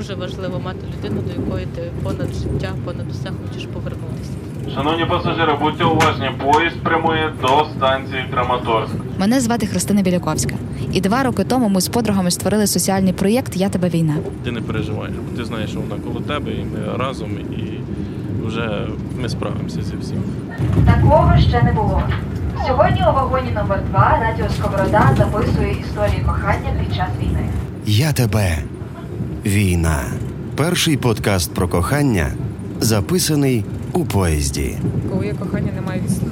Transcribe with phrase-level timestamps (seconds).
[0.00, 4.30] дуже важливо мати людину, до якої ти понад життя, понад усе хочеш повернутися.
[4.74, 8.94] Шановні пасажири, будьте уважні, поїзд прямує до станції Краматорськ.
[9.18, 10.54] Мене звати Христина Біляковська,
[10.92, 14.16] і два роки тому ми з подругами створили соціальний проєкт Я тебе війна.
[14.44, 17.80] Ти не переживаєш, бо ти знаєш, що вона коло тебе, і ми разом, і
[18.46, 18.86] вже
[19.22, 20.22] ми справимося зі всім.
[20.86, 22.02] Такого ще не було.
[22.66, 27.48] Сьогодні у вагоні номер 2 Радіо Сковорода записує історії кохання під час війни.
[27.86, 28.58] Я тебе.
[29.46, 30.04] Війна.
[30.56, 32.26] Перший подкаст про кохання,
[32.80, 34.76] записаний у поїзді.
[35.12, 36.30] Коли є кохання, немає відстані.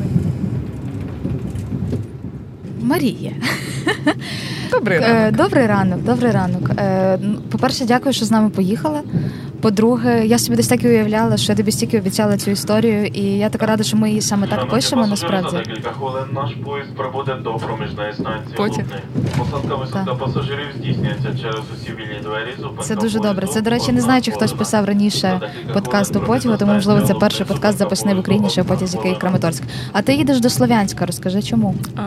[2.81, 3.33] Марія.
[4.71, 5.37] Добрий Е, ранок.
[5.37, 6.71] Добрий ранок, добрий ранок.
[6.79, 9.03] Е, ну, По-перше, дякую, що з нами поїхала.
[9.61, 13.23] По-друге, я собі десь так і уявляла, що я тобі стільки обіцяла цю історію, і
[13.23, 15.07] я така рада, що ми її саме так Шановні пишемо.
[15.07, 18.85] Насправді За декілька хвилин наш поїзд прибуде до проміжної станції Потяг.
[19.39, 20.19] Посадка висадка Так.
[20.19, 22.55] пасажирів здійснюється через усі вільні двері.
[22.59, 23.47] Зупинка це дуже добре.
[23.47, 25.41] Це, до речі, не знаю, чи хтось писав раніше
[25.75, 29.19] подкаст у потягу, тому можливо це перший подкаст записаний в Україні, ще потязі Київ.
[29.19, 29.63] Краматорськ.
[29.93, 31.07] А ти їдеш до Слов'янська.
[31.07, 31.75] Розкажи чому?
[31.97, 32.01] А,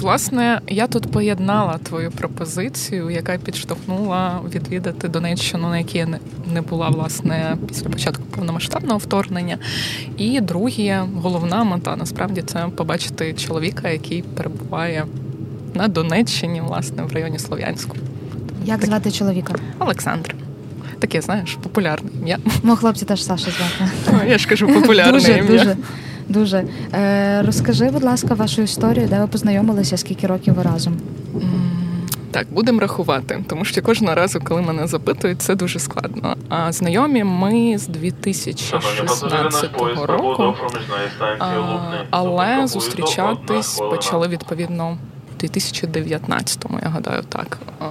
[0.00, 6.06] власне, я тут поєднала твою пропозицію, яка підштовхнула відвідати Донеччину, на якій я
[6.52, 9.58] не, була власне після початку повномасштабного вторгнення.
[10.16, 15.04] І друге, головна мета насправді це побачити чоловіка, який перебуває
[15.74, 17.96] на Донеччині, власне, в районі Слов'янську.
[18.64, 19.54] Як звати чоловіка?
[19.78, 20.34] Олександр.
[20.98, 22.38] Таке, знаєш, популярне ім'я.
[22.62, 24.26] Мого хлопця теж Саша звати.
[24.30, 25.42] Я ж кажу, популярне ім'я.
[25.42, 25.76] дуже, дуже.
[26.94, 30.96] Е, розкажи, будь ласка, вашу історію, де ви познайомилися, скільки років ви разом?
[32.30, 36.36] Так, будемо рахувати, тому що кожного разу, коли мене запитують, це дуже складно.
[36.48, 38.12] А знайомі ми з Шановні
[39.02, 40.54] пасажири, 2016 поїзд прибув до року,
[41.38, 41.54] а,
[42.10, 44.98] але зустрічатись почали відповідно
[45.38, 47.58] в 2019-му, я гадаю, так.
[47.80, 47.84] А,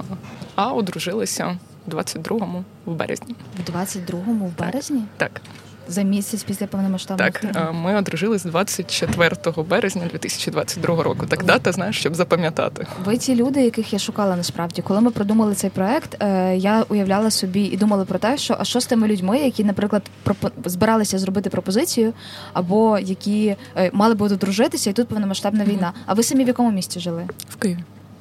[0.54, 3.34] А одружилися в 22-му в березні.
[3.66, 5.02] В 22-му, в березні?
[5.16, 5.40] Так,
[5.88, 7.44] За місяць після повномасштабного так.
[7.56, 9.36] а, Ми одружились 24
[9.68, 11.26] березня 2022 року.
[11.28, 12.86] Так дата, знаєш, щоб запам'ятати.
[13.04, 14.82] Ви ті люди, яких я шукала насправді.
[14.82, 18.64] Коли ми продумали цей проект, е, я уявляла собі і думала про те, що а
[18.64, 22.12] що з тими людьми, які, наприклад, пропо- збиралися зробити пропозицію,
[22.52, 25.92] або які е, мали би одружитися, і тут повномасштабна війна.
[26.06, 27.26] А ви самі в якому місті жили?
[27.50, 27.78] В Києві.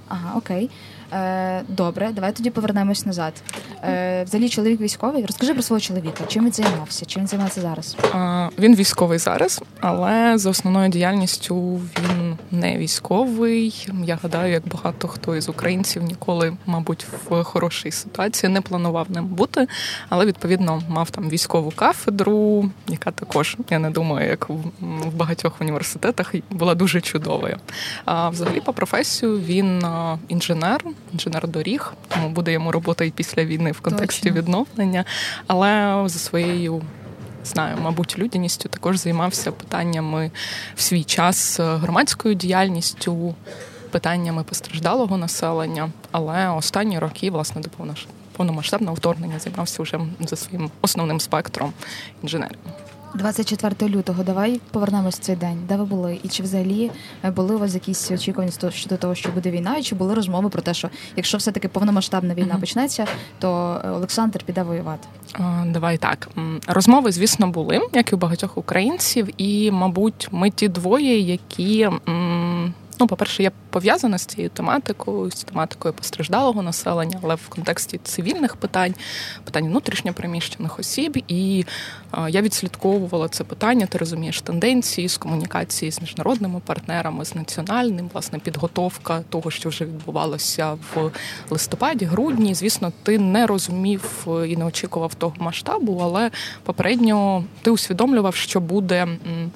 [0.08, 0.70] Ага, окей.
[1.14, 3.34] Е, добре, давай тоді повернемось назад.
[3.84, 5.26] Е, взагалі, чоловік військовий.
[5.26, 6.24] Розкажи про свого чоловіка.
[6.28, 7.06] Чим він займався?
[7.06, 7.98] Чим він займається зараз?
[8.14, 11.56] А, Він військовий зараз, але за основною діяльністю
[12.00, 13.88] він не військовий.
[14.04, 19.26] Я гадаю, як багато хто із українців ніколи, мабуть, в хорошій ситуації не планував ним
[19.26, 19.68] бути,
[20.10, 26.36] але відповідно мав там військову кафедру, яка також, я не думаю, як в багатьох університетах
[26.50, 27.58] була дуже чудовою.
[28.06, 29.84] А взагалі, по професію він
[30.28, 34.38] інженер, інженер доріг, тому буде йому робота і після війни в контексті Точно.
[34.42, 35.06] відновлення,
[35.48, 36.82] але за своєю
[37.48, 40.32] знаю, мабуть, людяністю також займався питаннями
[40.76, 43.36] в свій час е, громадською діяльністю,
[43.92, 45.90] питаннями постраждалого населення.
[46.12, 47.70] Але останні роки, власне, до
[48.38, 51.74] повномасштабного вторгнення займався вже за своїм основним спектром
[52.24, 52.58] інженерів.
[53.18, 54.24] 24 лютого.
[54.24, 55.60] Давай повернемось в цей день.
[55.68, 56.20] Де ви були?
[56.24, 56.92] І чи взагалі
[57.24, 60.50] е, були у вас якісь очікування щодо того, що буде війна, і чи були розмови
[60.50, 62.60] про те, що якщо все таки повномасштабна війна Мгм.
[62.60, 63.06] почнеться,
[63.40, 65.08] то е, Олександр піде воювати?
[65.66, 66.30] Давай так.
[66.68, 71.90] Розмови, звісно, були, як і у багатьох українців, і, мабуть, ми ті двоє, які.
[73.00, 78.56] Ну, по-перше, я пов'язана з цією тематикою, з тематикою постраждалого населення, але в контексті цивільних
[78.56, 78.96] питань,
[79.44, 81.24] питань внутрішньопереміщених осіб.
[81.28, 81.66] І
[82.14, 83.86] е, я відслідковувала це питання.
[83.86, 89.86] Ти розумієш тенденції з комунікації з міжнародними партнерами, з національним, власне, підготовка того, що вже
[89.86, 91.12] відбувалося в
[91.50, 92.56] листопаді, грудні.
[92.56, 96.32] Звісно, ти не розумів е, і не очікував того масштабу, але
[96.64, 99.08] попередньо ти усвідомлював, що буде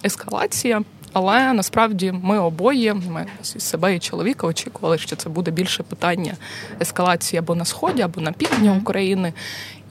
[0.03, 0.84] ескалація.
[1.14, 6.34] Але насправді ми обоє, ми себе і чоловіка, очікували, що це буде більше питання
[6.82, 9.34] ескалації або на сході, або на півдні України,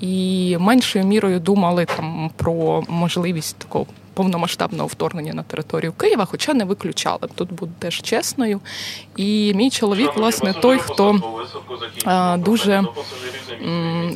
[0.00, 6.64] і меншою мірою думали там про можливість такого повномасштабного вторгнення на територію Києва, хоча не
[6.64, 7.28] виключали.
[7.34, 8.60] Тут буду теж чесною.
[9.16, 11.20] І мій чоловік, власне, той, хто
[12.38, 12.84] дуже,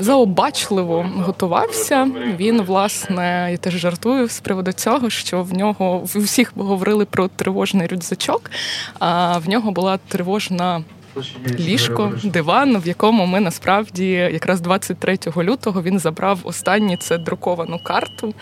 [0.01, 2.11] заобачливо готувався.
[2.37, 7.29] Він, власне, я теж жартую з приводу цього, що в нього в усіх говорили про
[7.29, 8.51] тривожний рюкзачок,
[8.99, 10.85] а в нього була тривожна
[11.59, 18.35] ліжко, диван, в якому ми насправді якраз 23 лютого він забрав останню це друковану карту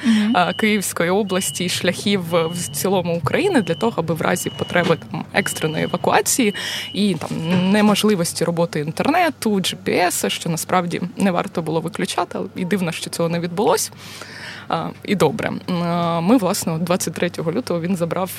[0.56, 5.84] Київської області і шляхів в цілому України для того, аби в разі потреби там екстреної
[5.84, 6.54] евакуації
[6.94, 7.30] і там
[7.72, 13.28] неможливості роботи інтернету, GPS, що насправді не варто було виключати, але і дивно, що цього
[13.28, 13.90] не відбулося.
[15.04, 15.50] І добре,
[16.22, 18.30] ми власне 23 лютого він забрав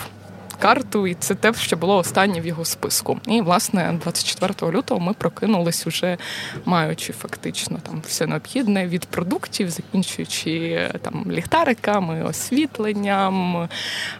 [0.63, 3.19] карту, і це те, що було останнє в його списку.
[3.27, 6.17] І власне 24 лютого ми прокинулись уже
[6.65, 13.67] маючи фактично там все необхідне від продуктів, закінчуючи там ліхтариками, освітленням,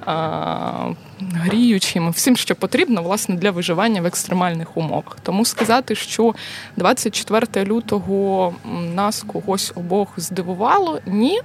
[0.06, 5.18] а, гріючим, всім, що потрібно, власне, для виживання в екстремальних умовах.
[5.24, 6.36] Тому сказати, що
[6.78, 8.56] 24 лютого
[8.96, 11.40] нас когось обох здивувало, ні.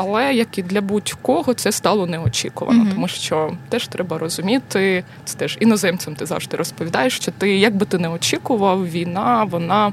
[0.00, 2.92] Але як і для будь-кого це стало неочікувано, mm-hmm.
[2.94, 7.86] тому що теж треба розуміти, це теж іноземцям ти завжди розповідаєш, що ти як би
[7.86, 9.92] ти не очікував, війна вона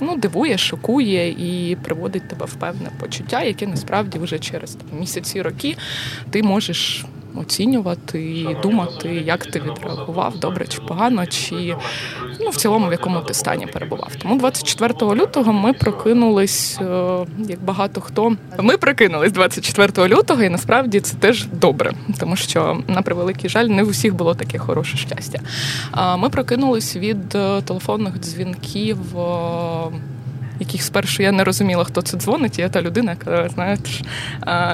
[0.00, 5.42] ну дивує, шокує і приводить тебе в певне почуття, яке насправді вже через там, місяці
[5.42, 5.76] роки
[6.30, 7.04] ти можеш
[7.34, 11.76] оцінювати і думати, як ти відреагував, добре чи погано, чи
[12.40, 14.16] ну в цілому в якому ти стані перебував.
[14.18, 18.36] Тому 24 лютого ми прокинулись, е, як багато хто.
[18.58, 23.82] Ми прокинулись 24 лютого, і насправді це теж добре, тому що на превеликий жаль, не
[23.82, 25.40] в усіх було таке хороше щастя.
[26.18, 28.98] Ми прокинулись від е, телефонних дзвінків.
[30.60, 32.58] Яких спершу я не розуміла, хто це дзвонить.
[32.58, 34.02] Я та людина, яка знаєш,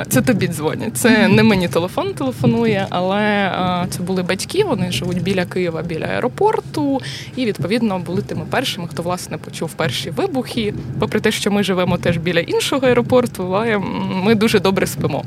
[0.08, 0.96] це тобі дзвонять.
[0.96, 3.52] Це не мені телефон телефонує, але
[3.90, 4.64] це були батьки.
[4.64, 7.00] Вони живуть біля Києва, біля аеропорту,
[7.36, 10.74] і відповідно були тими першими, хто власне почув перші вибухи.
[10.98, 13.78] Попри те, що ми живемо теж біля іншого аеропорту, але
[14.24, 15.24] ми дуже добре спимо.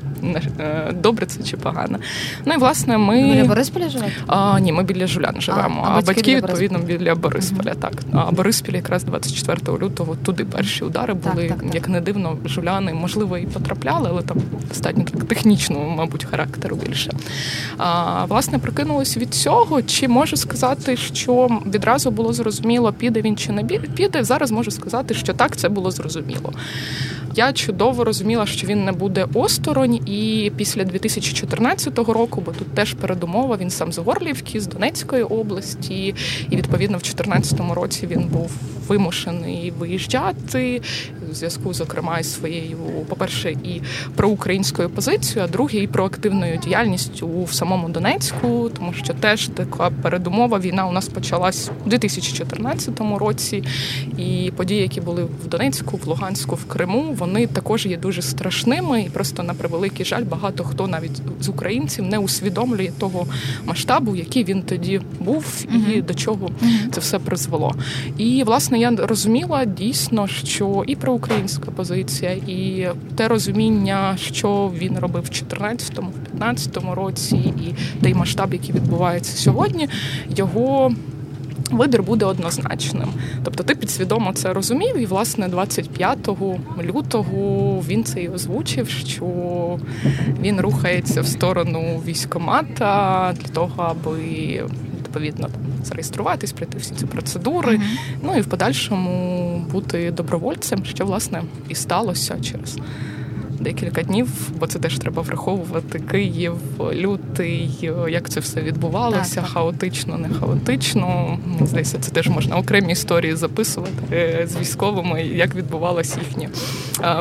[0.59, 1.97] Е, добре це чи погано.
[2.45, 4.11] Ну і власне ми біля Борисполя живете?
[4.27, 5.83] А, Ні, ми біля Жулян живемо.
[5.85, 7.71] А, а батьки, батьки відповідно біля Борисполя.
[7.71, 7.79] Uh-huh.
[7.79, 11.75] Так а Бориспіль якраз 24 лютого туди перші удари були, так, так, так.
[11.75, 14.37] як не дивно, жуляни, можливо, і потрапляли, але там
[14.69, 17.11] достатньо так технічного, мабуть, характеру більше.
[17.77, 19.81] А, Власне, прикинулось від цього.
[19.81, 24.23] Чи можу сказати, що відразу було зрозуміло, піде він чи не піде?
[24.23, 26.53] Зараз можу сказати, що так, це було зрозуміло.
[27.35, 32.93] Я чудово розуміла, що він не буде осторонь, і після 2014 року, бо тут теж
[32.93, 36.15] передумова, він сам з Горлівки, з Донецької області,
[36.49, 38.51] і відповідно в 2014 році він був
[38.87, 40.81] вимушений виїжджати
[41.31, 42.77] у зв'язку, зокрема, із своєю,
[43.09, 43.81] по-перше, і
[44.15, 50.59] проукраїнською позицією, а друге, і проактивною діяльністю в самому Донецьку, тому що теж така передумова
[50.59, 53.63] війна у нас почалась у 2014 році,
[54.17, 59.01] і події, які були в Донецьку, в Луганську, в Криму, вони також є дуже страшними,
[59.01, 63.27] і просто на превеликий жаль, багато хто навіть з українців не усвідомлює того
[63.65, 66.05] масштабу, який він тоді був, і uh-huh.
[66.05, 66.89] до чого uh-huh.
[66.91, 67.75] це все призвело.
[68.17, 74.99] І власне я розуміла дійсно, що і про українська позиція, і те розуміння, що він
[74.99, 77.73] робив в 14-му, в 15-му році, і
[78.03, 79.89] той масштаб, який відбувається сьогодні,
[80.35, 80.91] його.
[81.71, 83.09] Вибір буде однозначним,
[83.43, 86.29] тобто ти підсвідомо це розумів, і власне 25
[86.83, 89.25] лютого він це і озвучив, що
[90.41, 94.17] він рухається в сторону військомата для того, аби
[94.97, 95.49] відповідно
[95.85, 97.75] зареєструватись, пройти всі ці процедури.
[97.75, 97.97] Uh-huh.
[98.23, 102.77] Ну і в подальшому бути добровольцем, що власне і сталося через.
[103.59, 104.29] Декілька днів,
[104.59, 106.53] бо це теж треба враховувати Київ,
[106.93, 111.37] лютий, як це все відбувалося, так, хаотично, не хаотично.
[111.61, 116.49] Здається, це теж можна окремі історії записувати е, з військовими, як відбувалося їхній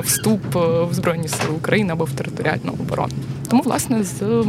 [0.03, 3.13] вступ в Збройні Сили України або в територіальну оборону.
[3.49, 4.45] Тому, власне, з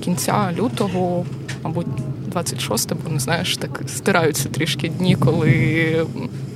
[0.00, 1.24] кінця лютого,
[1.64, 1.86] мабуть.
[2.32, 6.06] 26, бо не знаєш, так стираються трішки дні, коли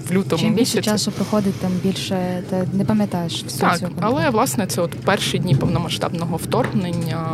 [0.08, 0.82] в лютому Чим більше місяці.
[0.82, 5.38] часу проходить, там більше ти не пам'ятаєш всю Так, цю але власне це от перші
[5.38, 7.26] дні повномасштабного вторгнення.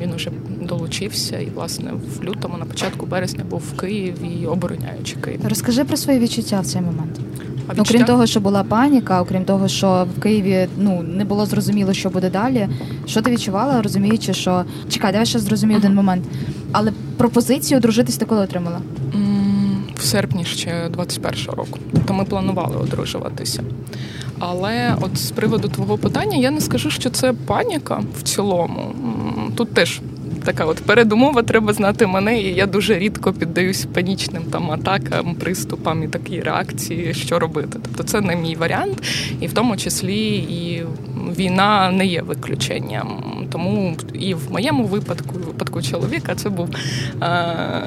[0.00, 5.40] Він уже долучився, і власне в лютому, на початку березня, був в Києві, обороняючи Київ.
[5.48, 7.20] Розкажи про свої відчуття в цей момент.
[7.66, 7.82] А відчуття...
[7.82, 12.10] Окрім того, що була паніка, окрім того, що в Києві ну не було зрозуміло, що
[12.10, 12.68] буде далі.
[13.06, 15.82] Що ти відчувала, розуміючи, що чекай, давай ще зрозумію uh-huh.
[15.82, 16.24] один момент.
[16.72, 16.92] Але
[17.22, 18.80] пропозицію одружитись ти коли отримала?
[19.96, 21.78] В серпні ще 21-го року.
[21.92, 23.62] Тобто ми планували одружуватися.
[24.38, 28.94] Але от з приводу твого питання я не скажу, що це паніка в цілому.
[29.54, 30.00] Тут теж
[30.44, 36.02] така от передумова, треба знати мене, і я дуже рідко піддаюсь панічним там атакам, приступам
[36.02, 37.78] і такій реакції, що робити.
[37.82, 39.02] Тобто це не мій варіант,
[39.40, 40.82] і в тому числі і
[41.38, 43.22] війна не є виключенням.
[43.52, 46.76] Тому і в моєму випадку, випадку чоловіка це був е,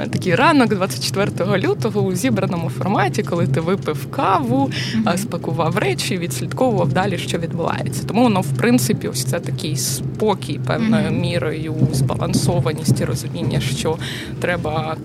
[0.10, 4.72] такий ранок 24 лютого у зібраному форматі, коли ти випив каву,
[5.08, 8.03] е, спакував речі, відслідковував далі, що відбувається.
[8.08, 13.98] Тому воно, в принципі, ось це такий спокій певною мірою, збалансованість і розуміння, що
[14.41, 14.96] треба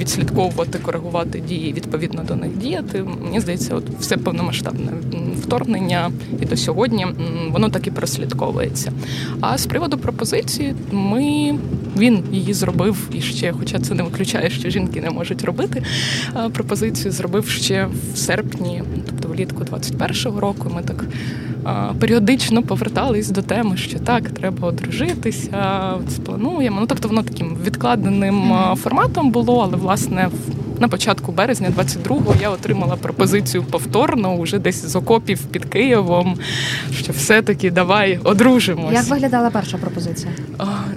[0.00, 3.04] відслідковувати, коригувати дії, відповідно до них діяти.
[3.24, 4.92] Мені здається, от все повномасштабне
[5.42, 7.06] вторгнення і до сьогодні
[7.50, 8.92] воно так і прослідковується.
[9.40, 11.54] А з приводу пропозиції, ми
[11.96, 15.82] він її зробив і ще, хоча це не виключає, що жінки не можуть робити.
[16.52, 20.70] Пропозицію зробив ще в серпні, тобто влітку 21-го року.
[20.74, 21.04] Ми так
[22.00, 26.80] періодично повертались до теми, що так, треба одружитися, сплануємо.
[26.80, 30.28] Ну тобто, воно таким відкладеним форматом було, але власне
[30.80, 36.38] на початку березня 22-го я отримала пропозицію повторно, уже десь з окопів під Києвом.
[36.92, 38.94] Що все-таки давай одружимось.
[38.94, 40.32] Як виглядала перша пропозиція?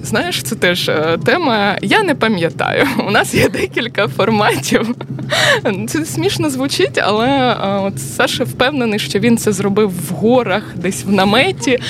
[0.04, 1.78] Знаєш, це теж е, тема.
[1.82, 2.88] Я не пам'ятаю.
[3.08, 4.96] У нас є декілька форматів.
[5.88, 11.06] Це смішно звучить, але е, от Саша впевнений, що він це зробив в горах, десь
[11.06, 11.72] в наметі.
[11.72, 11.82] Е,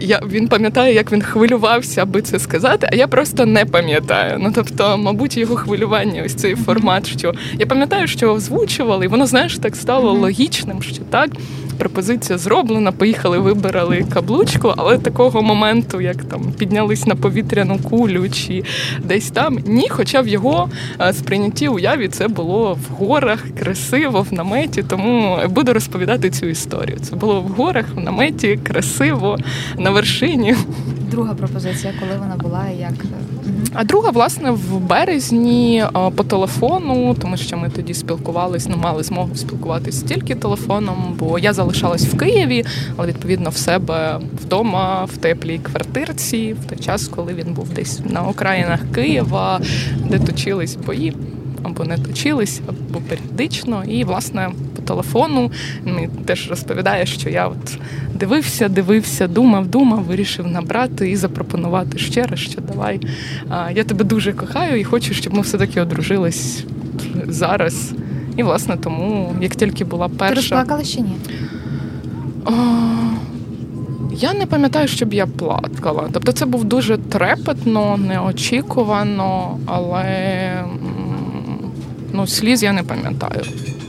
[0.00, 4.36] я, Він пам'ятає, як він хвилювався, аби це сказати, а я просто не пам'ятаю.
[4.40, 9.26] Ну тобто, мабуть, його хвилювання, ось цей формат, що я пам'ятаю, що озвучували, і воно,
[9.26, 11.30] знаєш, так стало логічним, що так.
[11.78, 18.64] Пропозиція зроблена, поїхали, вибирали каблучку, але такого моменту, як там піднялись на повітряну кулю чи
[19.04, 19.88] десь там, ні.
[19.88, 20.68] Хоча в його
[21.12, 24.82] сприйнятті уяві це було в горах, красиво, в наметі.
[24.82, 26.98] Тому буду розповідати цю історію.
[27.02, 29.38] Це було в горах, в наметі, красиво,
[29.78, 30.54] на вершині.
[31.10, 32.92] Друга пропозиція, коли вона була як.
[33.74, 35.84] А друга, власне, в березні
[36.16, 41.52] по телефону, тому що ми тоді спілкувалися, ну мали змогу спілкуватися тільки телефоном, бо я
[41.52, 42.64] залишалась в Києві,
[42.96, 48.00] але відповідно в себе вдома, в теплій квартирці, в той час, коли він був десь
[48.04, 49.60] на окраїнах Києва,
[50.04, 51.14] де точились бої.
[51.62, 55.50] Або не точились, або періодично, і власне по телефону
[55.84, 57.78] мені теж розповідає, що я от
[58.14, 63.00] дивився, дивився, думав, думав, вирішив набрати і запропонувати ще раз, що давай.
[63.74, 66.64] Я тебе дуже кохаю і хочу, щоб ми все-таки одружились
[67.28, 67.92] зараз.
[68.36, 70.28] І, власне, тому як тільки була перша.
[70.28, 71.16] Ти розплакала чи ні?
[72.44, 72.52] О,
[74.12, 76.08] я не пам'ятаю, щоб я плакала.
[76.12, 80.04] Тобто це був дуже трепетно, неочікувано, але
[82.12, 83.44] ну, сліз я не пам'ятаю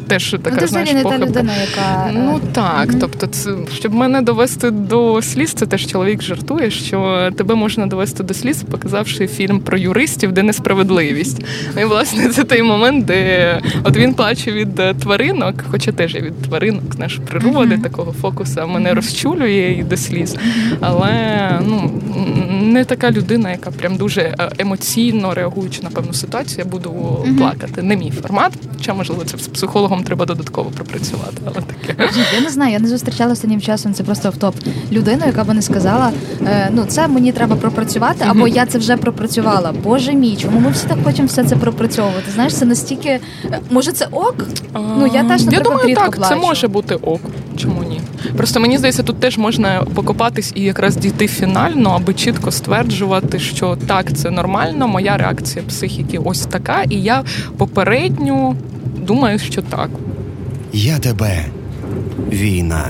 [0.08, 1.26] теж така ну, ти знаєш, не похибка.
[1.26, 2.90] та людина, яка ну так.
[2.90, 7.88] mm Тобто, це щоб мене довести до сліз, це теж чоловік жартує, що тебе можна
[7.88, 11.42] довести до сліз, показавши фільм про юристів, де несправедливість.
[11.76, 16.16] Ну і власне це той момент, де от він плаче від е, тваринок, хоча теж
[16.16, 17.82] я від тваринок наш природи, mm-hmm.
[17.82, 20.36] такого фокуса мене розчулює і до сліз.
[20.82, 21.92] Але ну
[22.62, 27.38] не така людина, яка прям дуже е, емоційно реагуючи на певну ситуацію, я буду mm-hmm.
[27.38, 27.82] плакати.
[27.82, 28.54] Не мій формат.
[28.78, 29.48] Хоча, можливо, це з
[29.98, 31.42] психологом треба додатково пропрацювати.
[31.46, 32.72] Але таке я не знаю.
[32.72, 33.94] Я не зустрічала останнім часом.
[33.94, 34.56] Це просто в топ
[34.92, 36.12] людину, яка би не сказала:
[36.46, 39.74] е, ну це мені треба пропрацювати, або я це вже пропрацювала.
[39.84, 42.32] Боже мій, чому ми всі так хочемо все це пропрацьовувати?
[42.34, 44.48] Знаєш, це настільки е, може це ок?
[44.74, 46.30] Ну я теж наприклад, я думаю, рідко так плачу.
[46.30, 47.22] це може бути ок.
[47.58, 48.02] Чому ні?
[48.38, 53.78] Просто мені здається, тут теж можна покопатись і якраз дійти фінально, аби чітко стверджувати, що
[53.88, 54.88] так, це нормально.
[54.88, 57.24] Моя реакція психіки ось така, і я
[57.58, 58.56] попередньо
[59.08, 59.90] думаю, що так.
[60.74, 61.46] Я тебе
[62.32, 62.90] війна.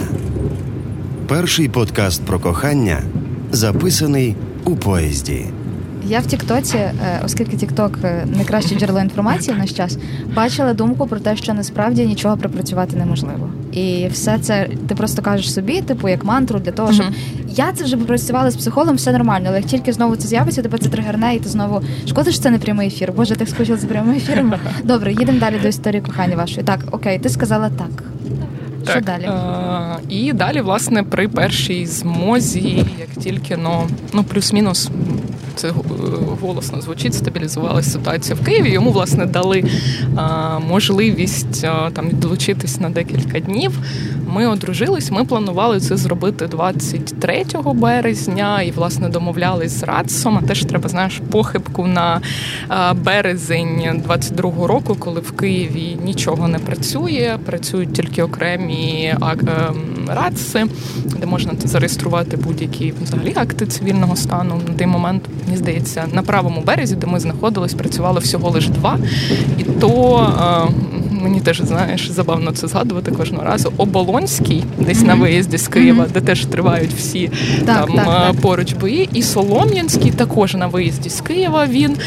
[1.28, 3.02] Перший подкаст про кохання
[3.52, 5.46] записаний у поїзді.
[6.10, 6.94] Я в Тіктоці, е,
[7.26, 9.98] оскільки Тікток е, найкраще джерело інформації в наш час,
[10.36, 13.50] бачила думку про те, що насправді нічого пропрацювати неможливо.
[13.72, 17.50] І все це ти просто кажеш собі, типу, як мантру для того, щоб uh-huh.
[17.56, 19.46] я це вже попрацювала з психологом, все нормально.
[19.50, 22.50] Але як тільки знову це з'явиться, тебе це тригерне, і ти знову шкода, що це
[22.50, 23.14] не прямий ефір.
[23.16, 24.54] Боже, так скучила за прямим ефіром.
[24.84, 26.66] Добре, їдемо далі до історії кохання вашої.
[26.66, 28.04] Так, окей, ти сказала так.
[28.88, 28.96] Так.
[28.96, 29.24] Що далі?
[29.24, 34.90] Е- і далі, власне, при першій змозі, як тільки ну, ну плюс-мінус
[35.56, 35.72] це
[36.42, 38.72] голосно звучить, стабілізувалася ситуація в Києві.
[38.72, 39.64] Йому власне дали
[40.16, 43.80] а, можливість а, там відлучитись на декілька днів.
[44.34, 45.12] Ми одружились.
[45.12, 50.38] Ми планували це зробити 23 березня і власне домовлялись з Радсом.
[50.38, 52.22] А теж треба знаєш похибку на
[53.06, 57.38] березень 22-го року, коли в Києві нічого не працює.
[57.46, 60.66] Працюють тільки окремі ем, радси,
[61.20, 64.62] де можна зареєструвати будь-які взагалі акти цивільного стану.
[64.68, 68.98] На той момент мені здається, на правому березі, де ми знаходились, працювало всього лише два.
[69.58, 70.70] І то
[71.22, 73.74] мені теж знаєш, забавно це згадувати кожного разу.
[73.78, 77.32] Оболонський, десь на виїзді з Києва, де теж тривають всі
[77.66, 78.42] Так, там так, а, так.
[78.42, 81.66] поруч бої, і Солом'янський також на виїзді з Києва.
[81.66, 81.98] Він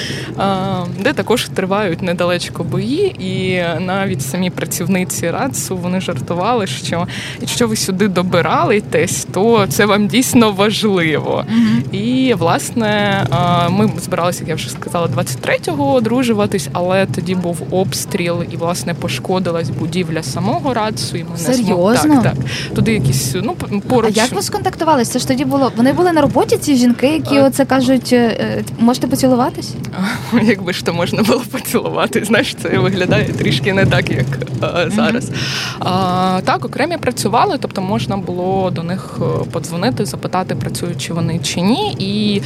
[1.01, 7.07] де також тривають недалечко бої, і навіть самі працівниці РАЦУ вони жартували, що
[7.41, 11.45] якщо ви сюди добиралитесь, то це вам дійсно важливо.
[11.93, 13.25] І власне
[13.71, 19.71] ми збиралися, як я вже сказала, 23-го одружуватись, але тоді був обстріл, і власне пошкодилась
[19.71, 21.17] будівля самого РАЦУ.
[21.17, 22.35] І ми не змогли так, так.
[22.75, 24.17] Туди якісь ну п- А поруч.
[24.17, 25.13] як ви сконтактувалися?
[25.13, 25.73] Це ж тоді було.
[25.77, 27.43] Вони були на роботі, ці жінки, які Е.
[27.47, 29.75] оце кажуть, е, е, можете поцілуватись?
[30.43, 34.27] Якби ж то можна було поцілувати, знаєш, це виглядає трішки не так, як
[34.63, 35.31] е, зараз.
[35.79, 39.19] А, так, окремі працювали, тобто можна було до них
[39.53, 41.97] подзвонити, запитати, працюють чи вони чи ні.
[41.99, 42.43] І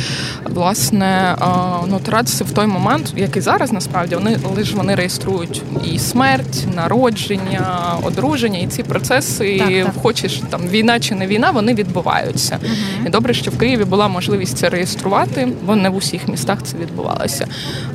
[0.50, 5.62] власне, а, ну традиції в той момент, як і зараз, насправді, вони лише вони реєструють
[5.92, 6.43] і смерть,
[6.74, 10.02] народження, одруження, і ці процеси, Так, так.
[10.02, 12.58] хочеш там війна чи не війна, вони відбуваються.
[13.06, 16.76] І добре, що в Києві була можливість це реєструвати, бо не в усіх містах це
[16.78, 17.46] відбувалося.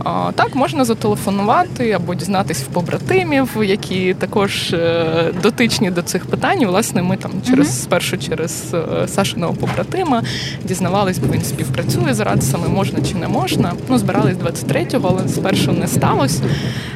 [0.04, 5.06] А, так, можна зателефонувати або дізнатись в побратимів, які також е,
[5.44, 6.62] дотичні до цих питань.
[6.62, 10.24] І, власне, ми там через спершу через е, Сашиного побратима
[10.64, 13.74] дізнавались, бо він співпрацює з радцями, можна чи не можна.
[13.90, 16.44] Ну, збирались 23-го, але спершу не сталося.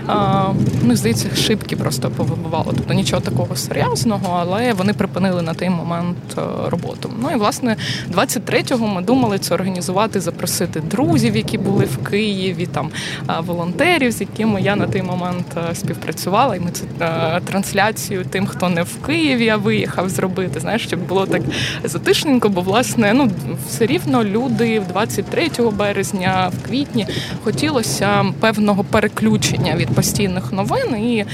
[0.07, 0.45] А,
[0.83, 2.73] ну, здається, шибки просто повибивало.
[2.77, 7.13] Тобто нічого такого серйозного, але вони припинили на той момент е, роботу.
[7.21, 7.75] Ну і власне
[8.13, 12.89] 23-го ми думали це організувати, запросити друзів, які були в Києві, там
[13.29, 16.55] е, волонтерів, з якими я на той момент е, співпрацювала.
[16.55, 16.71] І ми
[17.01, 20.59] е, трансляцію тим, хто не в Києві, а виїхав зробити.
[20.59, 21.41] Знаєш, щоб було так
[21.83, 23.31] затишненько, бо власне ну
[23.67, 27.07] все рівно люди в 23 березня, в квітні
[27.43, 31.25] хотілося певного переключення від постійних новин і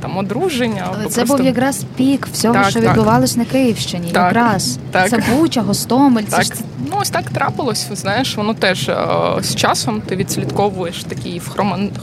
[0.00, 0.86] там одруження.
[0.94, 2.88] Але це просто- був якраз пік всього, Так, що так.
[2.90, 4.10] відбувалось на Київщині.
[4.12, 5.10] Так, якраз так.
[5.10, 6.22] це Буча, Гостомель.
[6.28, 6.50] Це ж
[6.90, 7.88] Ну, ось так трапилось.
[7.92, 8.96] Знаєш, воно теж е,
[9.40, 11.48] з часом ти відслідковуєш такі в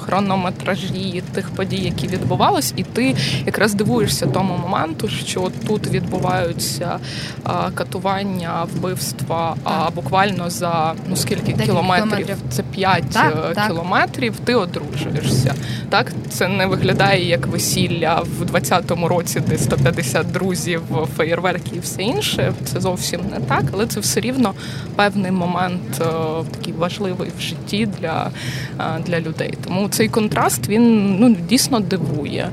[0.06, 3.16] хронометражі тих подій, які відбувались, і ти
[3.46, 7.00] якраз дивуєшся тому моменту, що тут відбуваються
[7.46, 11.66] е, катування, вбивства, а буквально за ну скільки кілометрів?
[11.66, 12.38] кілометрів.
[12.50, 13.68] Це 5 Так, так.
[13.68, 14.36] кілометрів.
[14.44, 15.56] Ти одружуєшся.
[15.90, 20.82] Так, це не виглядає як весілля в 20-му році, де 150 друзів,
[21.18, 22.54] феєрверки і все інше.
[22.66, 24.54] Це зовсім не так, але це все рівно
[24.96, 26.06] певний момент е,
[26.52, 28.32] такий важливий в житті для,
[28.80, 29.54] е, для людей.
[29.66, 32.50] Тому цей контраст він ну дійсно дивує.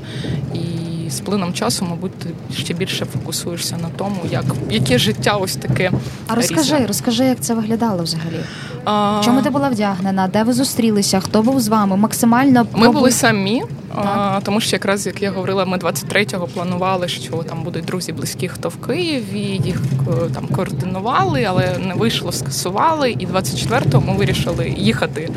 [0.53, 5.55] І з плином часу, мабуть, ти ще більше фокусуєшся на тому, як яке життя ось
[5.55, 5.91] таке.
[6.27, 6.87] а розкажи, різне.
[6.87, 8.39] розкажи, як це виглядало взагалі.
[8.85, 10.27] А, Чому ти була вдягнена?
[10.27, 11.19] Де ви зустрілися?
[11.19, 11.97] Хто був з вами?
[11.97, 13.63] Максимально Ми були самі,
[13.95, 18.47] а, тому що якраз як я говорила, ми 23-го планували, що там будуть друзі близькі,
[18.47, 23.11] хто в Києві, їх е, там координували, але не вийшло, скасували.
[23.11, 25.29] І 24-го ми вирішили їхати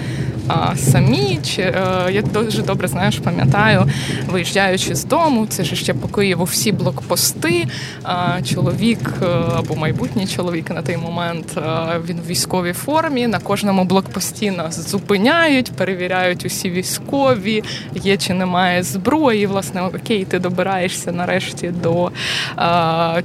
[0.49, 1.39] а, самі.
[1.45, 3.87] Чи е, я дуже добре знаєш, пам'ятаю,
[4.31, 7.67] виїжджаючи з дому, це ж ще по Києву всі блокпости.
[8.03, 11.61] А, чоловік е, або майбутній чоловік на той момент е,
[12.09, 13.27] він в військовій формі.
[13.27, 19.47] На кожному блокпості нас зупиняють, перевіряють усі військові, є чи немає зброї.
[19.47, 22.11] Власне, окей, ти добираєшся нарешті до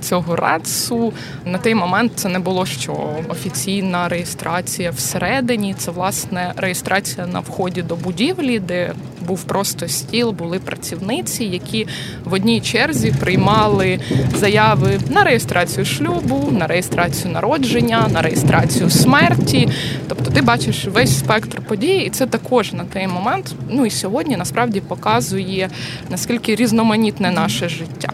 [0.01, 1.13] цього рацу.
[1.45, 5.73] На той момент це не було що офіційна реєстрація всередині.
[5.73, 8.93] Це власне реєстрація на вході до будівлі, де
[9.27, 11.87] був просто стіл, були працівниці, які
[12.25, 13.99] в одній черзі приймали
[14.35, 19.69] заяви на реєстрацію шлюбу, на реєстрацію народження, на реєстрацію смерті.
[20.07, 24.37] Тобто ти бачиш весь спектр подій, і це також на той момент, ну і сьогодні
[24.37, 25.69] насправді показує
[26.09, 28.09] наскільки різноманітне наше життя.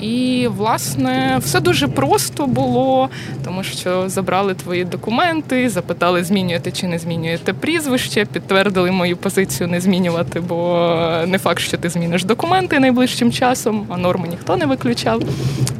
[0.00, 3.08] І власне все дуже просто було,
[3.44, 9.80] тому що забрали твої документи, запитали, змінюєте чи не змінюєте прізвище, підтвердили мою позицію не
[9.80, 10.90] змінювати, бо
[11.26, 15.22] не факт, що ти зміниш документи найближчим часом, а норми ніхто не виключав.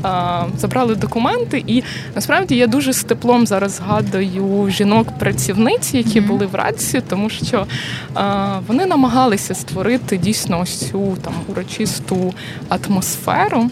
[0.03, 1.83] А, Забрали документи, і
[2.15, 7.67] насправді я дуже з теплом зараз згадую жінок-працівниць, які були в раці, тому що
[8.15, 12.35] а, вони намагалися створити дійсно ось цю там урочисту
[12.69, 13.71] атмосферу.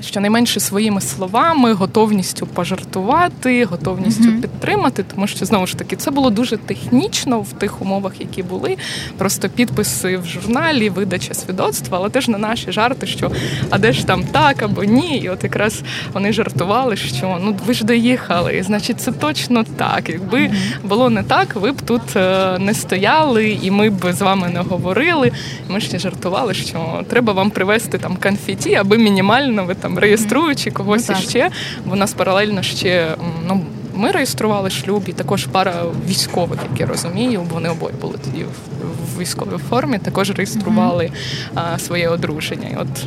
[0.00, 4.40] Щонайменше своїми словами, готовністю пожартувати, готовністю Мгм.
[4.40, 8.76] підтримати, тому що знову ж таки це було дуже технічно в тих умовах, які були.
[9.18, 13.30] Просто підписи в журналі, видача свідоцтва, але теж на наші жарти, що
[13.70, 15.18] а де ж там так або ні.
[15.18, 20.08] І от якраз вони жартували, що ну ви ж доїхали, і значить, це точно так.
[20.08, 20.50] Якби
[20.84, 24.60] було не так, ви б тут е, не стояли, і ми б з вами не
[24.60, 25.32] говорили.
[25.68, 31.08] Ми ще жартували, що треба вам привезти там конфеті, аби мінімально ви там реєструючи когось
[31.08, 31.50] Ну, іще.
[31.86, 33.16] Бо у нас паралельно ще
[33.46, 33.60] ну.
[33.96, 35.74] Ми реєстрували шлюб і також пара
[36.08, 41.10] військових, як я розумію, бо вони обоє були тоді в, військовій формі, також реєстрували
[41.54, 42.68] а, своє одруження.
[42.72, 43.06] І от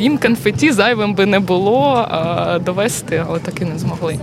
[0.00, 4.18] їм конфеті зайвим би не було а, довести, але так і не змогли.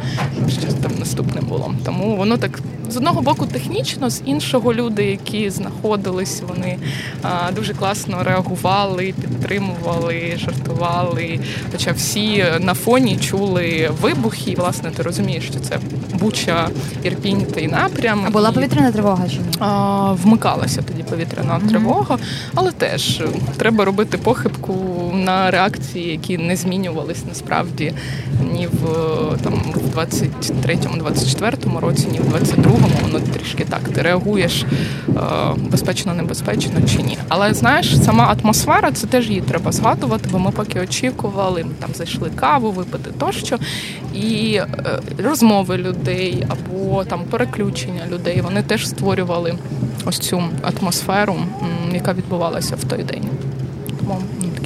[0.49, 1.73] Щось там наступне було.
[1.85, 6.77] Тому воно так з одного боку технічно, з іншого люди, які знаходились, вони
[7.23, 11.39] а, дуже класно реагували, підтримували, жартували.
[11.71, 15.79] Хоча всі на фоні чули вибухи, і власне ти розумієш, що це
[16.13, 16.69] Буча,
[17.03, 18.23] Ірпінь той напрям.
[18.27, 19.45] А була повітряна тривога чи ні?
[19.59, 22.17] а, вмикалася тоді повітряна тривога,
[22.55, 23.21] але теж
[23.57, 24.73] треба робити похибку
[25.13, 27.93] на реакції, які не змінювались насправді
[28.53, 28.87] ні в
[29.43, 32.89] там в 23-му, 24-му році, ні в 22-му.
[33.01, 33.81] Воно трішки так.
[33.95, 34.65] Ти реагуєш
[35.09, 35.13] е,
[35.57, 37.17] безпечно, небезпечно чи ні.
[37.27, 41.89] Але знаєш, сама атмосфера це теж її треба згадувати, бо ми поки очікували, ми там
[41.93, 43.57] зайшли каву випити тощо,
[44.13, 44.67] і е,
[45.23, 48.41] розмови людей або там переключення людей.
[48.41, 49.55] Вони теж створювали
[50.05, 51.35] ось цю атмосферу,
[51.93, 53.23] яка відбувалася в той день.
[53.99, 54.21] Тому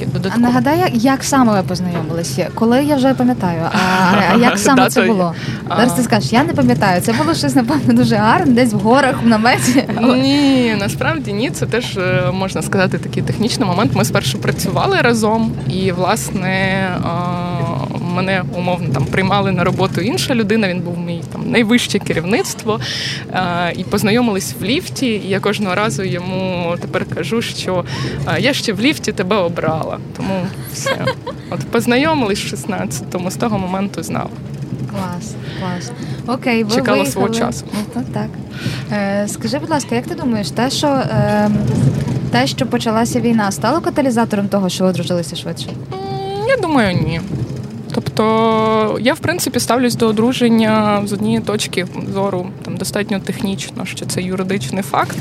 [0.06, 0.46] ну, додатково.
[0.46, 2.48] А нагадай, як- саме ви познайомилися?
[2.54, 5.34] Коли я вже пам'ятаю, а, а як саме це було?
[5.68, 7.00] Зараз ти скажеш, я не пам'ятаю.
[7.00, 9.84] Це було щось, напевно, дуже гарне, десь в горах, в наметі.
[10.00, 11.50] Ні, насправді ні.
[11.50, 13.92] Це теж е, можна сказати такий технічний момент.
[13.94, 16.88] Ми спершу працювали разом, і власне
[18.12, 20.68] мене умовно там приймали на роботу інша людина.
[20.68, 22.80] Він був мій там найвище керівництво.
[23.32, 25.06] е, І познайомились в ліфті.
[25.06, 27.84] І я кожного разу йому тепер кажу, що
[28.28, 29.98] е, я ще в ліфті тебе обрала.
[30.16, 30.34] Тому
[30.72, 31.04] все.
[31.50, 34.30] От познайомились в 16-му, з того моменту знав.
[34.90, 35.92] Клас, клас.
[36.36, 37.06] Окей, ви Чекала виїхали.
[37.12, 37.64] свого часу.
[37.96, 38.26] Ну, так.
[38.92, 41.50] Е, скажи, будь ласка, як ти думаєш, те, що, е,
[42.30, 45.66] те, що почалася війна, стало каталізатором того, що одружилися швидше?
[46.48, 47.20] Я думаю, ні.
[47.94, 54.06] Тобто я в принципі ставлюсь до одруження з однієї точки зору там достатньо технічно, що
[54.06, 55.16] це юридичний факт.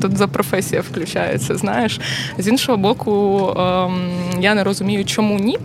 [0.00, 1.56] Тут за професія включається.
[1.56, 2.00] Знаєш,
[2.38, 5.58] з іншого боку, ем, я не розумію, чому ні.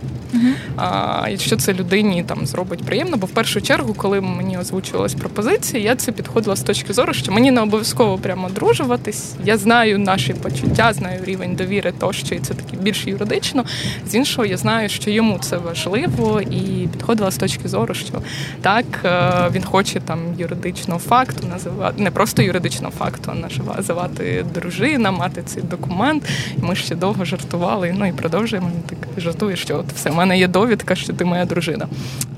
[0.76, 5.82] А, якщо це людині там зробить приємно, бо в першу чергу, коли мені озвучувалась пропозиція,
[5.82, 9.34] я це підходила з точки зору, що мені не обов'язково прямо одружуватись.
[9.44, 13.64] Я знаю наші почуття, знаю рівень довіри тощо, і це таки більш юридично.
[14.06, 18.22] З іншого, я знаю, що йому це важливо, і підходила з точки зору, що
[18.60, 25.10] так е, він хоче там юридичного факту називати, не просто юридичного факту, а називати дружина,
[25.10, 26.22] мати цей документ.
[26.58, 27.94] І ми ще довго жартували.
[27.98, 28.70] Ну і продовжуємо.
[28.88, 31.88] Так жартує, що от все, мене є довідка, що ти моя дружина.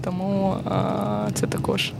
[0.04, 1.92] Тому а, це також.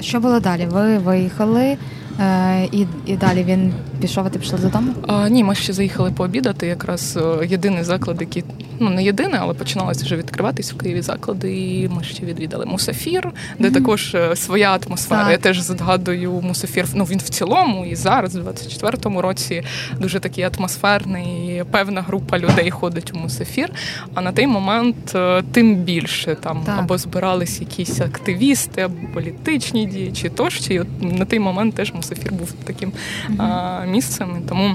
[0.00, 0.66] Що було далі?
[0.66, 1.76] Ви виїхали,
[2.20, 4.92] е, і, і далі він пішов, а ти пішла додому?
[5.06, 6.66] А, ні, ми ще заїхали пообідати.
[6.66, 8.44] Якраз е, єдиний заклад, який
[8.80, 11.60] ну не єдиний, але починалося вже відкриватись в Києві заклади.
[11.60, 15.22] І ми ще відвідали Мусафір, де також е, своя атмосфера.
[15.22, 15.32] Так.
[15.32, 16.86] Я теж згадую Мусафір.
[16.94, 19.62] Ну він в цілому і зараз, в 24-му році,
[19.98, 21.62] дуже такий атмосферний.
[21.70, 23.70] Певна група людей ходить у Мусафір.
[24.14, 26.78] А на той момент е, тим більше там Так.
[26.78, 30.74] або збирались якісь активісти, або політичні діячі тощо.
[30.74, 32.92] І от на той момент теж Мусафір був таким
[33.38, 34.28] а, місцем.
[34.44, 34.74] І Тому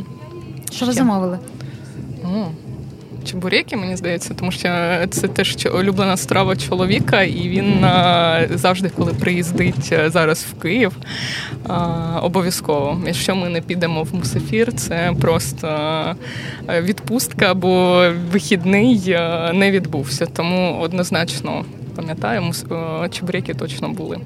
[0.72, 1.40] Що ви замовили?
[2.24, 2.46] О,
[3.26, 4.70] чебуреки, мені здається, тому що
[5.10, 10.98] це теж улюблена страва чоловіка, і він а, завжди, коли приїздить зараз в Київ,
[11.68, 13.02] а, обов'язково.
[13.08, 15.70] Якщо ми не підемо в Мусафір, це просто
[16.82, 19.18] відпустка або вихідний
[19.54, 20.26] не відбувся.
[20.26, 21.66] Тому однозначно.
[21.96, 24.20] Пам'ятаю, е, чебуреки точно були.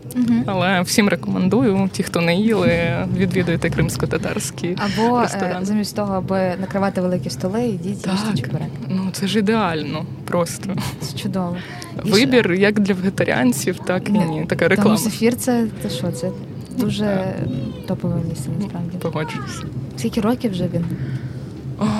[0.45, 5.65] Але всім рекомендую, ті, хто не їли, відвідуйте кримсько-татарські Або е, ресторани.
[5.65, 8.13] замість того, аби накривати великі столи, йдіть Так.
[8.13, 8.69] їжте чебурек.
[8.89, 10.75] Ну це ж ідеально просто.
[11.01, 11.58] Це чудово.
[12.03, 14.45] Вибір як для вегетаріанців, так і ні.
[14.47, 14.97] Така Тому реклама.
[14.97, 16.12] Сефір це, це що?
[16.12, 16.29] Це
[16.77, 17.34] дуже
[17.88, 18.97] топове місце, насправді.
[18.97, 19.62] Погоджуюсь.
[19.97, 20.86] Скільки років вже він?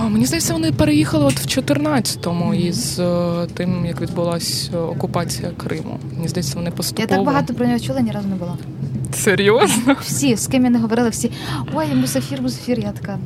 [0.10, 6.00] Мені здається, вони переїхали от в 14-му із е, тим, як відбулася окупація Криму.
[6.16, 8.58] Мені здається, вони Я так багато про нього чула, ні разу не була.
[9.14, 9.96] Серйозно?
[10.02, 11.32] Всі, з ким я не говорила, всі
[11.74, 12.80] ой, мусафір, мусафір.
[12.80, 13.20] Я така.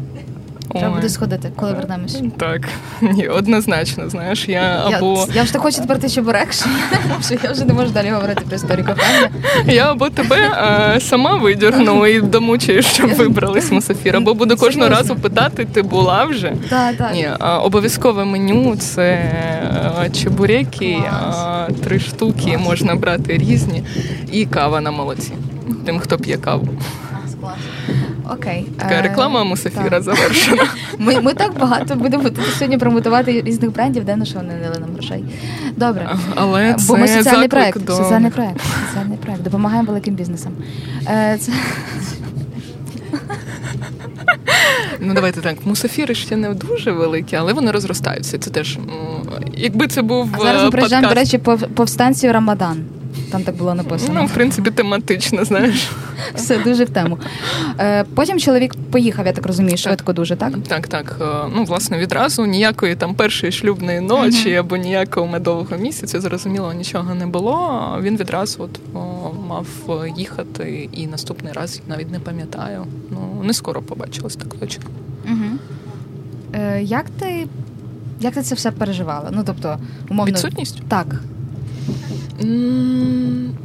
[0.72, 2.22] Треба буде сходити, коли вернемось.
[2.38, 2.62] Так,
[3.02, 6.54] ні, однозначно, знаєш, я або Я, я вже так хочу тепер ти чебурек,
[7.22, 9.30] що я вже не можу далі говорити про історію кохання.
[9.68, 10.38] я або тебе
[10.96, 16.26] е, сама видірну і домучаю, щоб вибрались Мусафір, або буду кожного разу питати, ти була
[16.26, 16.54] вже?
[16.70, 17.14] Так, так.
[17.14, 23.84] Ні, а, обов'язкове меню це е, чебуреки, а, три штуки можна брати різні,
[24.32, 25.32] і кава на молоці.
[25.86, 26.68] Тим, хто п'є каву.
[28.32, 28.68] Окей.
[28.78, 30.64] Така Е, реклама Мусафіра завершена.
[30.98, 34.80] Ми, ми так багато будемо тут сьогодні промотувати різних брендів, де на що вони дали
[34.80, 35.24] нам грошей.
[35.78, 36.10] Добре.
[36.36, 39.44] Але Бо ми соціальний проект, до соціальний проект, соціальний проект.
[39.44, 40.52] Допомагаємо великим бізнесам.
[41.08, 41.52] Е, це...
[45.00, 45.66] Ну давайте так.
[45.66, 48.38] Мусафіри ще не дуже великі, але вони розростаються.
[48.38, 48.78] Це теж
[49.54, 51.86] якби це був А зараз ми е, приїжджаємо, до речі, по, по
[52.24, 52.86] Рамадан.
[53.34, 54.20] Там так було написано.
[54.22, 55.92] Ну, в принципі, тематично, знаєш.
[56.36, 57.18] Все дуже в тему.
[57.80, 60.54] Е, потім чоловік поїхав, я так розумію, швидко дуже, так?
[60.68, 61.18] Так, так.
[61.22, 67.16] е, Ну, власне, відразу ніякої там першої шлюбної ночі або ніякого медового місяця, зрозуміло, нічого
[67.16, 67.98] не було.
[68.02, 68.80] Він відразу от
[69.48, 69.68] мав
[70.18, 72.86] їхати, і наступний раз навіть не пам'ятаю.
[73.12, 74.84] Ну, не скоро побачилась так точно.
[75.26, 75.58] Угу.
[76.54, 77.48] Е, як ти.
[78.22, 79.30] Як ти це все переживала?
[79.32, 79.78] Ну, тобто,
[80.10, 80.32] умовно.
[80.32, 80.82] Відсутність?
[80.88, 81.08] Так.
[82.42, 83.23] М,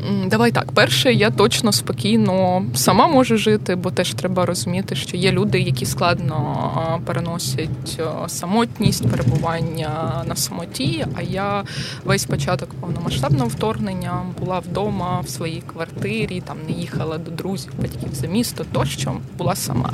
[0.08, 0.72] Давай так.
[0.72, 5.86] Перше, я точно спокійно сама можу жити, бо теж треба розуміти, що є люди, які
[5.86, 11.06] складно переносять самотність, перебування на самоті.
[11.14, 11.64] А я
[12.04, 18.08] весь початок повномасштабного вторгнення була вдома в своїй квартирі, там не їхала до друзів, батьків
[18.12, 19.92] за місто, тощо була сама.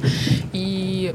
[0.52, 0.60] І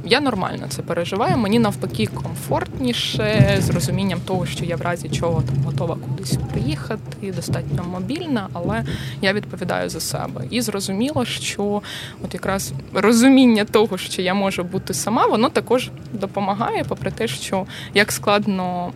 [0.05, 1.37] я нормально це переживаю.
[1.37, 7.33] Мені навпаки комфортніше з розумінням того, що я в разі чого там готова кудись приїхати,
[7.35, 8.83] достатньо мобільна, але
[9.21, 10.41] я відповідаю за себе.
[10.49, 11.81] І зрозуміло, що
[12.23, 17.65] от якраз розуміння того, що я можу бути сама, воно також допомагає, попри те, що
[17.93, 18.91] як складно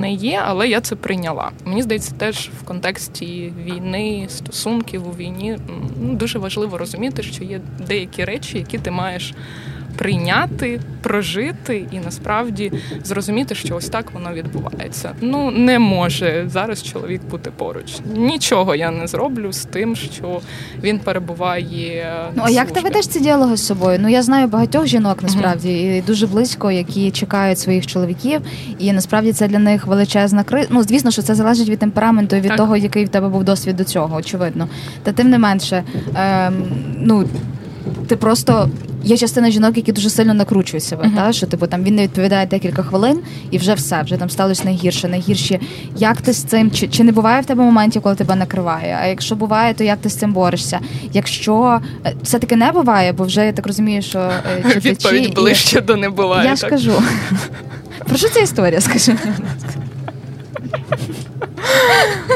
[0.00, 1.50] не є, але я це прийняла.
[1.64, 5.58] Мені здається, теж в контексті війни, стосунків у війні
[6.00, 9.34] ну, дуже важливо розуміти, що є деякі речі, які ти маєш
[9.96, 12.72] прийняти, прожити і насправді
[13.04, 15.12] зрозуміти, що ось так воно відбувається.
[15.20, 17.98] Ну не може зараз чоловік бути поруч.
[18.14, 20.40] Нічого я не зроблю з тим, що
[20.82, 22.14] він перебуває.
[22.34, 23.98] Ну, а як ти ведеш ці діалоги з собою?
[24.02, 28.40] Ну я знаю багатьох жінок насправді і дуже близько, які чекають своїх чоловіків,
[28.78, 30.66] і насправді це для них величезна кри...
[30.70, 32.56] Ну, звісно, що це залежить від темпераменту і від Так.
[32.56, 34.68] того, який в тебе був досвід до цього, очевидно.
[35.02, 36.54] Та тим не менше, ем,
[36.98, 37.28] ну
[38.06, 38.70] ти просто.
[39.06, 41.16] Є частина жінок, які дуже сильно накручують себе, Мгм.
[41.16, 43.18] та що типу там він не відповідає декілька хвилин,
[43.50, 45.60] і вже все, вже там сталося найгірше, найгірші.
[45.96, 46.70] Як ти з цим?
[46.70, 48.98] Чи, чи не буває в тебе моментів, коли тебе накриває?
[49.02, 50.80] А якщо буває, то як ти з цим борешся?
[51.12, 55.80] Якщо е, все таки не буває, бо вже я так розумію, що е, відповідь ближче
[55.80, 56.48] до не буває.
[56.48, 56.92] Я ж кажу.
[58.08, 58.80] Про що ця історія?
[58.80, 59.16] Скажи.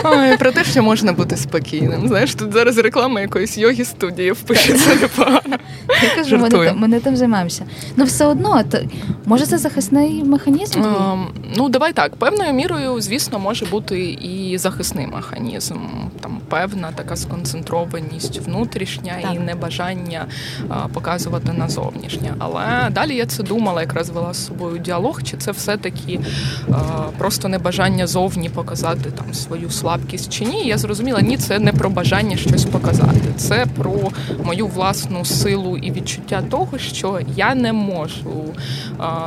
[0.04, 2.08] Ой, про те, що можна бути спокійним.
[2.08, 5.56] Знаєш, тут зараз реклама якоїсь йоги студії впишеться непогано.
[6.02, 7.64] Я кажу, ми, не, ми не тим займаємося.
[7.96, 8.78] Ну все одно, то,
[9.24, 10.82] може це захисний механізм?
[10.82, 11.26] Ем,
[11.56, 12.16] Ну, давай так.
[12.16, 15.74] Певною мірою, звісно, може бути і захисний механізм.
[16.20, 20.26] Там певна така сконцентрованість внутрішня і небажання
[20.68, 22.34] а, показувати на зовнішнє.
[22.38, 26.20] Але далі я це думала, якраз вела з собою діалог, чи це все-таки
[26.72, 26.74] а,
[27.18, 30.66] просто небажання зовні показати там свою слабкість чи ні.
[30.66, 33.20] Я зрозуміла, ні, це не про бажання щось показати.
[33.36, 33.94] Це про
[34.44, 38.54] мою власну силу і відчуття того, що я не можу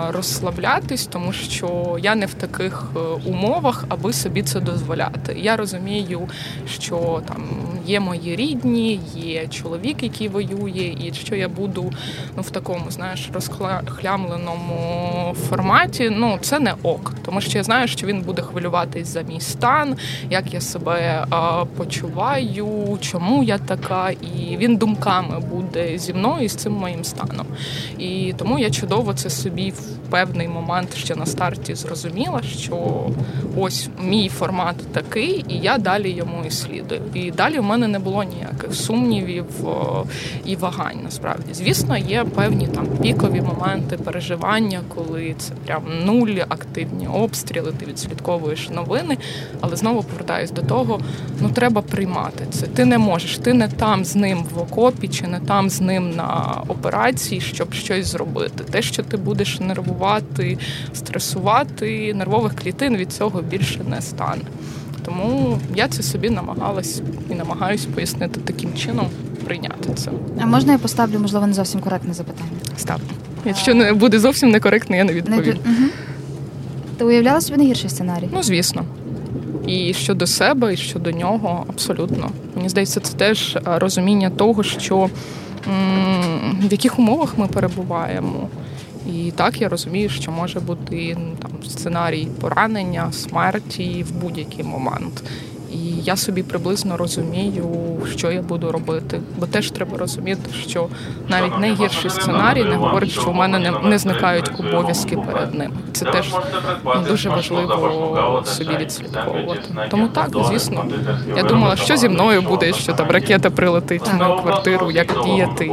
[0.10, 5.36] розслаблятись, тому що я не в таких е, умовах, аби собі це дозволяти.
[5.38, 6.28] Я розумію,
[6.68, 7.44] що там
[7.86, 11.94] є мої рідні, є чоловік, який воює, і що я буду
[12.38, 16.10] ну в такому, знаєш, розхлямленому форматі.
[16.10, 19.83] Ну це не ок, тому що я знаю, що він буде хвилюватись за мій стан,
[20.30, 21.26] як я себе
[21.78, 27.46] почуваю, чому я така, і він думками буде зі мною і з цим моїм станом.
[27.98, 29.74] І тому я чудово це собі
[30.10, 33.08] певний момент ще на старті зрозуміла, що
[33.58, 37.02] ось мій формат такий, і я далі йому і слідую.
[37.14, 39.46] І далі в мене не було ніяких сумнівів
[40.46, 41.00] і вагань.
[41.04, 47.86] Насправді, звісно, є певні там пікові моменти переживання, коли це прям нуль, активні обстріли, ти
[47.86, 49.18] відслідковуєш новини.
[49.62, 51.00] Але знову повертаюсь до того:
[51.42, 52.68] ну треба приймати це.
[52.68, 56.16] Ти не можеш, ти не там з ним в окопі, чи не там з ним
[56.16, 58.64] на операції, щоб щось зробити.
[58.64, 59.93] Те, що ти будеш нервувати,
[60.94, 64.42] стресувати, нервових клітин від цього більше не стане.
[65.06, 69.08] Тому я це собі намагалась і намагаюсь пояснити таким чином,
[69.46, 70.12] прийняти це.
[70.42, 72.50] А можна я поставлю, можливо, не зовсім коректне запитання?
[72.78, 73.00] Став.
[73.46, 75.54] Якщо не буде зовсім некоректно, я не Не відповім.
[75.54, 75.90] ду- Мгм.
[76.98, 78.30] Ти уявляла собі найгірший сценарій?
[78.34, 78.86] Ну, звісно.
[79.68, 82.30] І щодо себе, і щодо нього, абсолютно.
[82.56, 85.10] Мені здається, це теж е, розуміння того, що
[86.62, 88.50] в яких умовах ми перебуваємо.
[89.08, 95.24] І так я розумію, що може бути ну, там сценарій поранення, смерті в будь-який момент.
[95.74, 97.66] І я собі приблизно розумію,
[98.16, 99.20] що я буду робити.
[99.38, 100.88] Бо теж треба розуміти, що
[101.30, 105.72] навіть найгірший сценарій не говорить, що у мене не, не зникають обов'язки перед ним.
[105.92, 106.34] Це теж
[107.08, 109.90] дуже важливо собі відслідковувати.
[109.90, 110.86] Тому так, звісно,
[111.38, 115.72] я думала, що зі мною буде, що там ракета прилетить в мою квартиру, як діяти,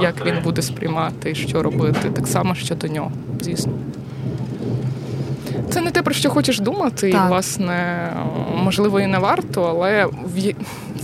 [0.00, 2.10] як він буде сприймати, що робити.
[2.10, 3.72] Так само щодо нього, звісно.
[5.72, 8.08] Це не те, про що хочеш думати, і власне
[8.64, 10.10] можливо і не варто, але в,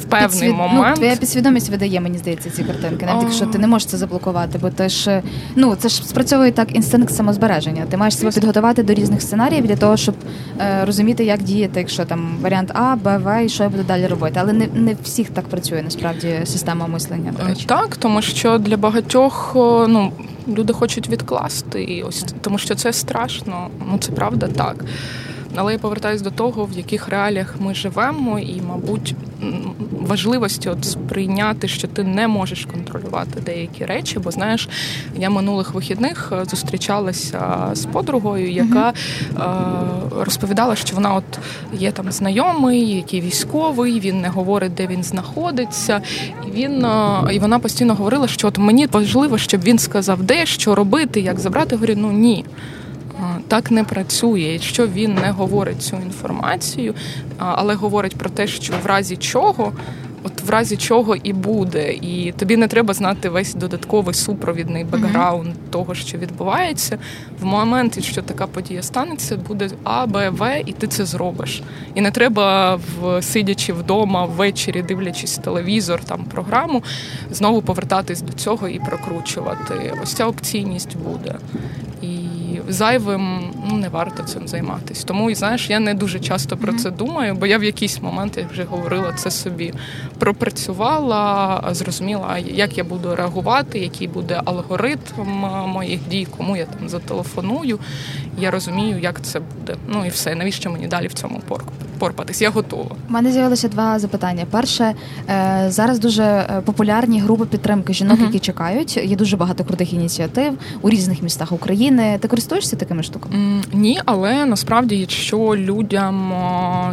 [0.01, 3.07] в певний Підсвід- момент Ну, твоя підсвідомість видає, мені здається, ці картинки.
[3.07, 5.23] Навіть якщо ти не можеш це заблокувати, бо ти ж
[5.57, 7.85] ну це ж спрацьовує так інстинкт самозбереження.
[7.91, 10.15] Ти маєш себе підготувати до різних сценаріїв для того, щоб
[10.61, 14.07] е, розуміти, як діяти, якщо там варіант А, Б, В, і що я буду далі
[14.07, 14.41] робити.
[14.43, 17.35] Але не, не всіх так працює насправді система мислення.
[17.41, 17.65] До речі.
[17.67, 19.53] Так, тому що для багатьох
[19.89, 20.13] ну,
[20.49, 23.71] люди хочуть відкласти, і ось тому що це страшно.
[23.91, 24.85] Ну це правда так.
[25.59, 29.15] Але я повертаюсь до того, в яких реаліях ми живемо, і, мабуть,
[30.01, 34.19] важливості от сприйняти, що ти не можеш контролювати деякі речі.
[34.19, 34.69] Бо знаєш,
[35.17, 38.95] я минулих вихідних е, зустрічалася з подругою, яка е,
[40.21, 41.39] розповідала, що вона от
[41.73, 46.01] є там знайомий, який військовий, він не говорить, де він знаходиться.
[46.47, 50.47] І він е, і вона постійно говорила, що от мені важливо, щоб він сказав, де
[50.47, 51.69] що робити, як забрати.
[51.71, 52.45] Я говорю, ну ні.
[53.49, 54.41] Так не працює.
[54.41, 56.95] Якщо він не говорить цю інформацію,
[57.39, 59.73] але говорить про те, що в разі чого,
[60.23, 65.55] от в разі чого і буде, і тобі не треба знати весь додатковий супровідний бекграунд
[65.71, 66.99] того, що відбувається.
[67.41, 71.63] В момент, якщо така подія станеться, буде А, Б, В, і ти це зробиш.
[71.95, 76.83] І не треба в сидячи вдома ввечері, дивлячись телевізор, там програму,
[77.31, 79.95] знову повертатись до цього і прокручувати.
[80.03, 81.35] Ось ця опційність буде.
[82.69, 83.41] І зайвим
[83.71, 85.05] ну не варто цим займатися.
[85.07, 88.37] Тому і знаєш, я не дуже часто про це думаю, бо я в якийсь момент,
[88.37, 89.73] як вже говорила, це собі
[90.19, 94.99] пропрацювала, зрозуміла, як я буду реагувати, який буде алгоритм
[95.67, 97.79] моїх дій, кому я там зателефоную.
[98.41, 99.77] Я розумію, як це буде.
[99.89, 100.35] Ну і все.
[100.35, 101.63] Навіщо мені далі в цьому пор-
[101.99, 102.43] порпатись?
[102.43, 102.91] Я готова.
[103.09, 104.47] У мене з'явилося два запитання.
[104.51, 104.95] Перше,
[105.31, 108.27] е, зараз дуже е, популярні групи підтримки жінок, Мгм.
[108.27, 108.97] які чекають.
[108.97, 112.19] Є дуже багато крутих ініціатив у різних містах України.
[112.21, 113.63] Ти користуєшся такими штуками?
[113.73, 116.33] Ні, але насправді, якщо людям,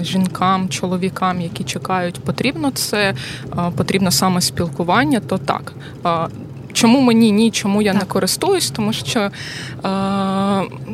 [0.01, 3.13] жінкам, чоловікам, які чекають, потрібно це,
[3.77, 5.73] потрібно саме спілкування, то так.
[6.75, 8.69] Чому мені ні, чому я не користуюсь?
[8.69, 9.31] Тому що е,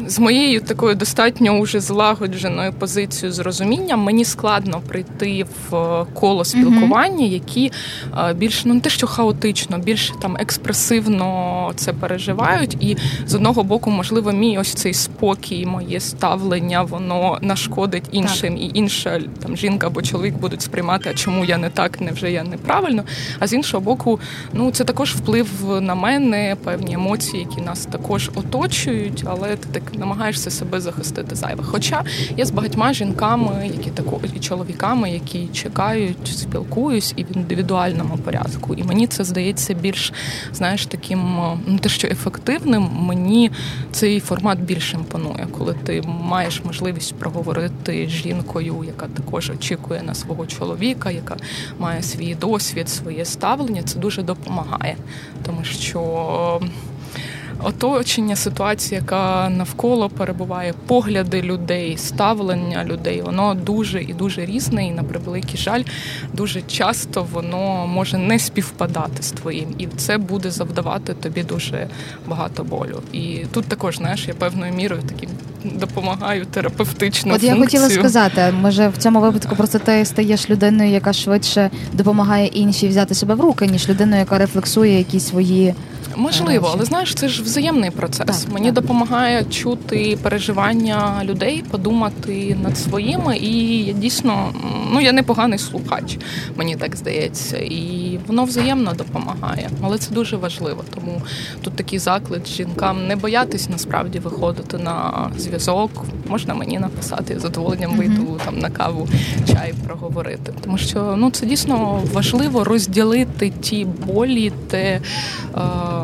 [0.07, 6.45] з моєю такою достатньо уже злагодженою позицією з розумінням мені складно прийти в е, коло
[6.45, 7.71] спілкування, які
[8.17, 12.77] е, більш ну не те, що хаотично, більш там експресивно це переживають.
[12.79, 18.71] І з одного боку, можливо, мій ось цей спокій, моє ставлення, воно нашкодить іншим, і
[18.73, 23.03] інша там жінка або чоловік будуть сприймати, а чому я не так, невже я неправильно.
[23.39, 24.19] А з іншого боку,
[24.53, 29.83] ну це також вплив на мене, певні емоції, які нас також оточують, але ти так
[29.99, 31.63] намагаєшся себе захистити зайве.
[31.63, 32.03] Хоча
[32.37, 38.75] я з багатьма жінками, які тако і чоловіками, які чекають, спілкуюсь і в індивідуальному порядку.
[38.75, 40.13] І мені це здається більш,
[40.53, 43.51] знаєш, таким е, ну те, що ефективним, мені
[43.91, 50.13] цей формат більш імпонує, коли ти маєш можливість проговорити з жінкою, яка також очікує на
[50.13, 51.37] свого чоловіка, яка
[51.79, 53.83] має свій досвід, своє ставлення.
[53.83, 54.95] Це дуже допомагає,
[55.45, 56.61] тому що.
[57.63, 64.91] Оточення, ситуація, яка навколо перебуває, погляди людей, ставлення людей, воно дуже і дуже різне, і
[64.91, 65.83] на превеликий жаль,
[66.33, 71.87] дуже часто воно може не співпадати з твоїм, і це буде завдавати тобі дуже
[72.27, 73.01] багато болю.
[73.11, 75.29] І тут також знаєш, я певною мірою таким
[75.63, 77.81] допомагаю терапевтичну От я функцію.
[77.81, 83.15] хотіла сказати, може в цьому випадку просто ти стаєш людиною, яка швидше допомагає іншій взяти
[83.15, 85.73] себе в руки, ніж людиною, яка рефлексує якісь свої
[86.15, 88.43] Можливо, але знаєш, це ж взаємний процес.
[88.43, 88.75] Так, Мені так.
[88.75, 94.53] допомагає чути переживання людей, подумати над своїми, і я дійсно
[94.91, 96.17] ну я непоганий слухач,
[96.55, 99.69] мені так здається, і воно взаємно допомагає.
[99.81, 100.83] Але це дуже важливо.
[100.95, 101.21] Тому
[101.61, 106.05] тут такий заклик жінкам не боятись насправді виходити на зв'язок.
[106.27, 109.07] Можна мені написати я з задоволенням вийду там на каву,
[109.47, 110.53] чай проговорити.
[110.63, 115.01] Тому що ну це дійсно важливо розділити ті болі, те.
[115.55, 116.00] Е-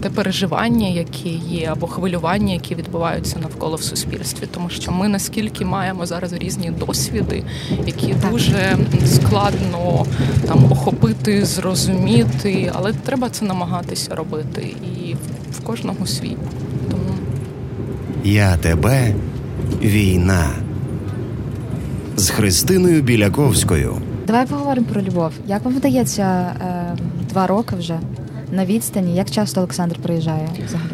[0.00, 5.64] те переживання, яке є, або хвилювання, які відбуваються навколо в суспільстві, тому що ми наскільки
[5.64, 7.42] маємо зараз різні досвіди,
[7.86, 8.76] які дуже
[9.06, 10.06] складно
[10.46, 15.14] там охопити, зрозуміти, але треба це намагатися робити, і
[15.52, 16.36] в кожного свій.
[16.90, 17.14] Тому
[18.24, 19.14] Я тебе
[19.82, 20.50] війна
[22.16, 23.96] з Христиною Біляковською.
[24.26, 25.32] Давай поговоримо про любов.
[25.46, 26.96] Як вам вдається е,
[27.30, 27.98] два роки вже
[28.52, 29.14] на відстані?
[29.14, 30.92] Як часто Олександр приїжджає взагалі?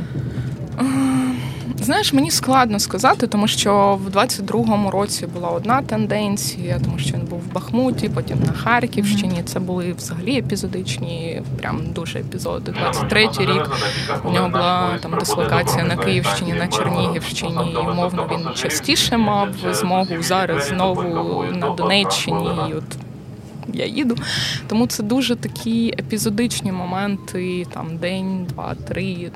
[1.82, 7.24] Знаєш, мені складно сказати, тому що в 22-му році була одна тенденція, тому що він
[7.24, 9.42] був в Бахмуті, потім на Харківщині.
[9.44, 12.72] Це були взагалі епізодичні, прям дуже епізоди.
[12.72, 13.70] 23-й рік
[14.24, 17.72] у нього була там дислокація на Київщині, на Чернігівщині.
[17.72, 22.48] І умовно він частіше мав змогу зараз знову на Донеччині.
[22.70, 23.09] І от
[23.74, 24.16] я їду.
[24.66, 29.30] Тому це дуже такі епізодичні моменти, там день, два, три.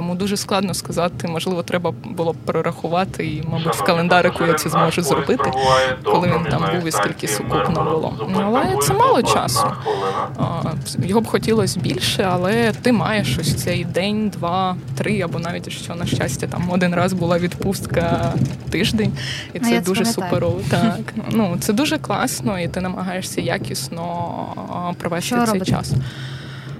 [0.00, 1.28] Тому дуже складно сказати.
[1.28, 5.50] Можливо, треба було б перерахувати, і, мабуть, в календарику я це зможу зробити,
[6.04, 8.28] коли він там був і скільки сукупно було.
[8.30, 9.66] Ну, але це мало часу.
[10.98, 15.94] Його б хотілося більше, але ти маєш ось цей день, два, три, або навіть що
[15.94, 18.32] на щастя, там один раз була відпустка
[18.70, 19.12] тиждень,
[19.52, 20.60] і це я дуже суперово.
[20.70, 25.70] Так ну це дуже класно, і ти намагаєшся якісно провести Що цей робите?
[25.70, 25.92] час.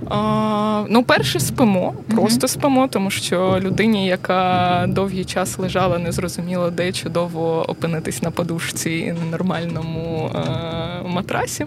[0.09, 6.70] А, ну, перше спимо, просто спимо, тому що людині, яка довгий час лежала, не зрозуміло,
[6.70, 11.66] де чудово опинитись на подушці на нормальному а, матрасі.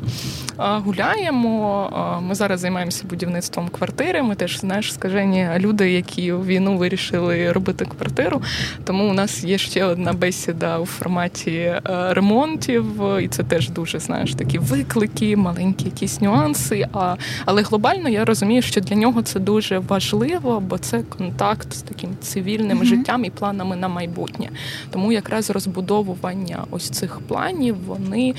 [0.58, 2.20] Гуляємо.
[2.28, 4.24] Ми зараз займаємося будівництвом квартири.
[4.24, 8.42] Ми теж знаєш, скажені люди, які в війну вирішили робити квартиру.
[8.84, 12.86] Тому у нас є ще одна бесіда у форматі е, ремонтів,
[13.22, 16.88] і це теж дуже знаєш такі виклики, маленькі якісь нюанси.
[16.94, 21.82] А, але глобально я розумію, що для нього це дуже важливо, бо це контакт з
[21.82, 22.86] таким цивільним Мгм.
[22.86, 24.50] життям і планами на майбутнє.
[24.92, 28.34] Тому якраз розбудовування ось цих планів, вони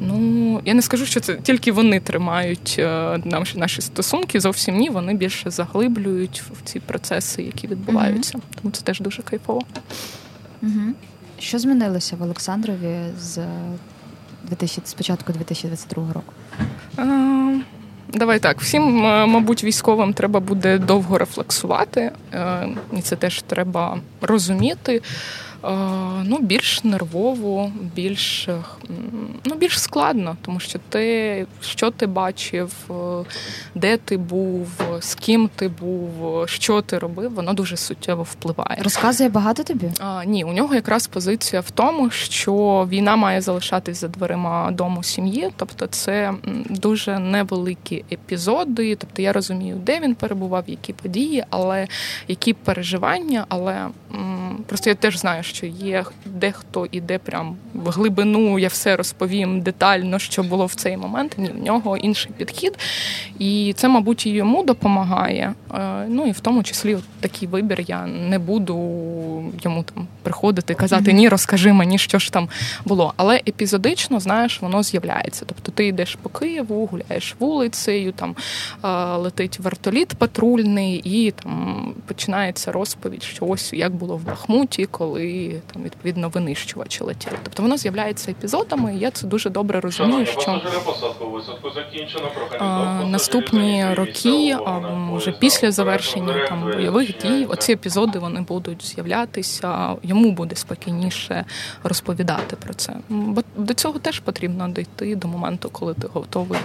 [0.00, 4.40] ну я не скажу, що це тільки вони тримають е, наші, наші стосунки.
[4.40, 8.38] Зовсім ні, вони більше заглиблюють в ці процеси, які відбуваються.
[8.62, 9.62] Тому це теж дуже кайфово.
[10.62, 10.92] Угу.
[11.38, 13.38] Що змінилося в Олександрові з
[14.42, 16.32] 2000, з початку 2022 року?
[16.98, 17.60] Е,
[18.14, 22.12] Давай так, всім, е, мабуть, військовим треба буде довго рефлексувати,
[22.96, 25.02] і це теж треба розуміти.
[25.64, 28.62] Е, Ну, більш нервово, більш, е,
[29.44, 32.94] ну, більш складно, тому що те, що ти бачив, е,
[33.74, 34.68] де ти був,
[35.00, 36.12] з ким ти був,
[36.48, 38.78] що ти робив, воно дуже суттєво впливає.
[38.82, 39.90] Розказує багато тобі?
[40.00, 45.02] А, ні, у нього якраз позиція в тому, що війна має залишатись за дверима дому
[45.02, 46.32] сім'ї, тобто це
[46.70, 48.96] дуже невеликі епізоди.
[48.96, 51.86] Тобто я розумію, де він перебував, які події, але
[52.28, 53.46] які переживання.
[53.48, 53.86] Але
[54.66, 60.18] просто я теж знаю, що є дехто іде прям в глибину, я все розповім детально,
[60.18, 61.34] що було в цей момент.
[61.38, 62.78] Ні, в нього інший підхід,
[63.38, 65.54] і це, мабуть, і йому допомагає.
[65.74, 68.74] Е, Ну і в тому числі от такий вибір я не буду
[69.62, 72.48] йому там приходити казати ні, розкажи мені, що ж там
[72.84, 73.14] було.
[73.16, 75.44] Але епізодично, знаєш, воно з'являється.
[75.46, 78.36] Тобто ти йдеш по Києву, гуляєш вулицею, там
[78.84, 85.26] е, летить вертоліт патрульний, і там починається розповідь, що ось як було в Бахмуті, коли
[85.72, 87.36] там відповідно винищувачі летіли.
[87.42, 90.60] Тобто воно з'являється епізодами, і я це дуже добре розумію, що.
[92.58, 94.78] А, наступні роки, а
[95.16, 99.96] вже після завершення там бойових дій, оці епізоди вони будуть з'являтися.
[100.02, 101.44] Йому буде спокійніше
[101.82, 102.92] розповідати про це.
[103.08, 106.60] Бо до цього теж потрібно дійти до моменту, коли ти готовий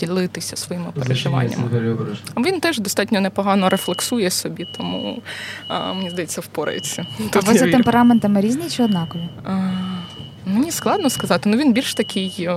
[0.00, 1.68] ділитися своїми переживаннями.
[2.36, 5.22] Він теж достатньо непогано рефлексує собі, тому
[5.68, 7.06] а, мені здається, впорається.
[7.18, 7.84] А Тут ви за вірю.
[8.18, 9.22] Темпераментами різні чи однакові?
[10.46, 11.48] Мені складно сказати.
[11.50, 12.48] Ну він більш такий.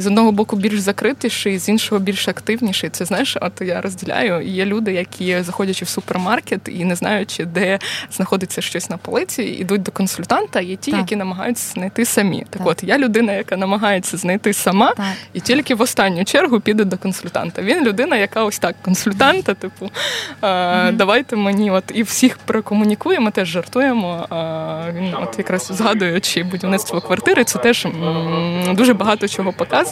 [0.00, 2.90] З одного боку більш закритіший, з іншого більш активніший.
[2.90, 4.40] Це знаєш, от я розділяю.
[4.42, 7.78] Є люди, які заходячи в супермаркет і не знаючи, де
[8.12, 10.60] знаходиться щось на полиці, йдуть до консультанта.
[10.60, 11.00] Є ті, Так.
[11.00, 12.38] які намагаються знайти самі.
[12.50, 12.66] Так, Так.
[12.66, 15.06] от я людина, яка намагається знайти сама, Так.
[15.32, 17.62] і тільки в останню чергу піде до консультанта.
[17.62, 19.90] Він людина, яка ось так, консультанта, типу,
[20.40, 24.26] а, давайте мені, от і всіх прокомунікуємо, теж жартуємо.
[24.30, 29.89] А, він от якраз згадуючи будівництво квартири, це теж м, дуже багато чого показує.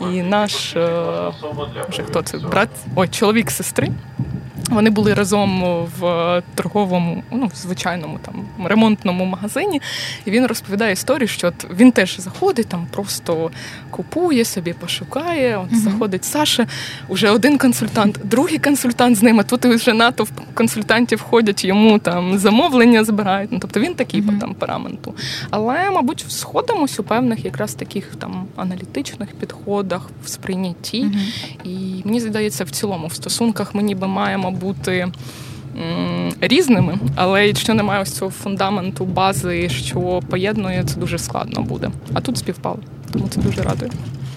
[0.00, 1.32] І наш е,
[1.88, 2.38] вже хто це?
[2.38, 3.88] Брат, ой, чоловік сестри.
[4.68, 9.80] Вони були разом в торговому, ну в звичайному там ремонтному магазині,
[10.24, 13.50] і він розповідає історію, що от він теж заходить, там просто
[13.90, 15.56] купує собі, пошукає.
[15.56, 16.66] От uh заходить Саша,
[17.08, 19.44] вже один консультант, другий консультант з ними.
[19.44, 23.52] Тут вже натовп консультантів ходять, йому там замовлення збирають.
[23.52, 25.14] Ну тобто він такий uh по темпераменту.
[25.50, 31.04] Але, мабуть, сходимось у певних якраз таких там аналітичних підходах в сприйнятті.
[31.04, 31.18] uh
[31.64, 35.06] І мені здається, в цілому в стосунках ми ніби маємо бути.
[36.40, 41.90] Різними, але якщо немає ось цього фундаменту, бази, що поєднує, це дуже складно буде.
[42.14, 42.78] А тут співпало,
[43.12, 43.90] тому це дуже радує.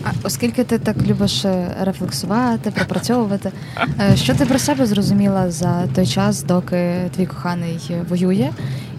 [0.04, 3.52] А оскільки ти так любиш е, рефлексувати, пропрацьовувати,
[4.00, 8.50] е, що ти про себе зрозуміла за той час, доки твій коханий воює,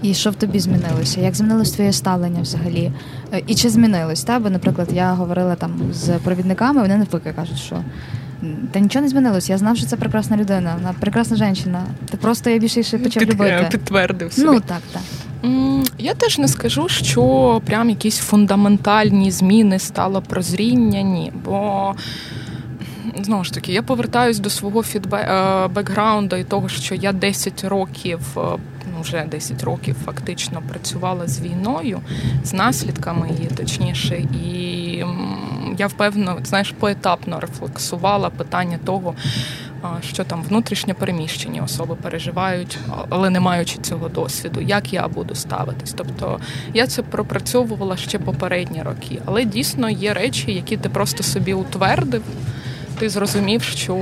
[0.03, 1.20] і що в тобі змінилося?
[1.20, 2.93] Як змінилось твоє ставлення взагалі?
[3.33, 4.25] Е, і чи змінилось?
[4.25, 4.39] Та?
[4.39, 7.85] Бо, наприклад, я говорила там з провідниками, вони навпаки кажуть, що.
[8.72, 9.51] Та нічого не змінилось.
[9.51, 11.82] Я знав, що це прекрасна людина, вона прекрасна жінка.
[12.11, 13.68] Ти просто я більше почав Під, любити.
[13.70, 14.47] Підтвердив собі.
[14.47, 15.03] Ну так, так.
[15.99, 21.32] Я теж не скажу, що прям якісь фундаментальні зміни стало прозріння, ні.
[21.45, 21.95] Бо
[23.22, 28.20] знову ж таки, я повертаюсь до свого фідбекграунду і того, що я 10 років.
[28.95, 32.01] Ну, вже 10 років фактично працювала з війною,
[32.45, 34.82] з наслідками її, точніше, і
[35.78, 39.14] я впевнено, знаєш, поетапно рефлексувала питання того,
[40.03, 42.78] що там внутрішньо переміщені особи переживають,
[43.09, 45.94] але не маючи цього досвіду, як я буду ставитись.
[45.96, 46.40] Тобто
[46.74, 52.22] я це пропрацьовувала ще попередні роки, але дійсно є речі, які ти просто собі утвердив.
[52.98, 53.94] Ти зрозумів, що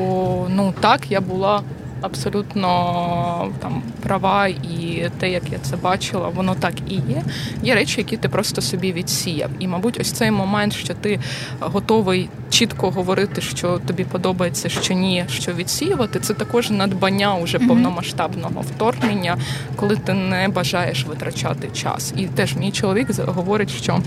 [0.50, 1.62] ну так я була
[2.00, 7.22] абсолютно там права, і те, як я це бачила, воно так і є.
[7.62, 9.50] Є речі, які ти просто собі відсіяв.
[9.58, 11.20] І, мабуть, ось цей момент, що ти
[11.60, 18.60] готовий чітко говорити, що тобі подобається, що ні, що відсіювати, це також надбання уже повномасштабного
[18.60, 19.36] вторгнення,
[19.76, 22.14] коли ти не бажаєш витрачати час.
[22.16, 24.00] І теж мій чоловік говорить, що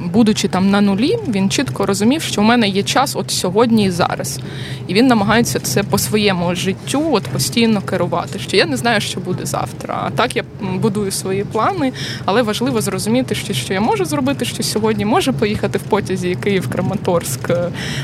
[0.00, 3.90] будучи там на нулі, він чітко розумів, що у мене є час от сьогодні і
[3.90, 4.40] зараз.
[4.86, 8.38] І він намагається це по своєму життю от постійно керувати.
[8.38, 10.02] Що я не знаю, що буде завтра.
[10.06, 10.44] А так я
[10.74, 11.92] будую свої плани,
[12.24, 16.68] але важливо зрозуміти, що що я можу зробити, що сьогодні можу поїхати в потязі Київ
[16.68, 17.50] Краматорськ.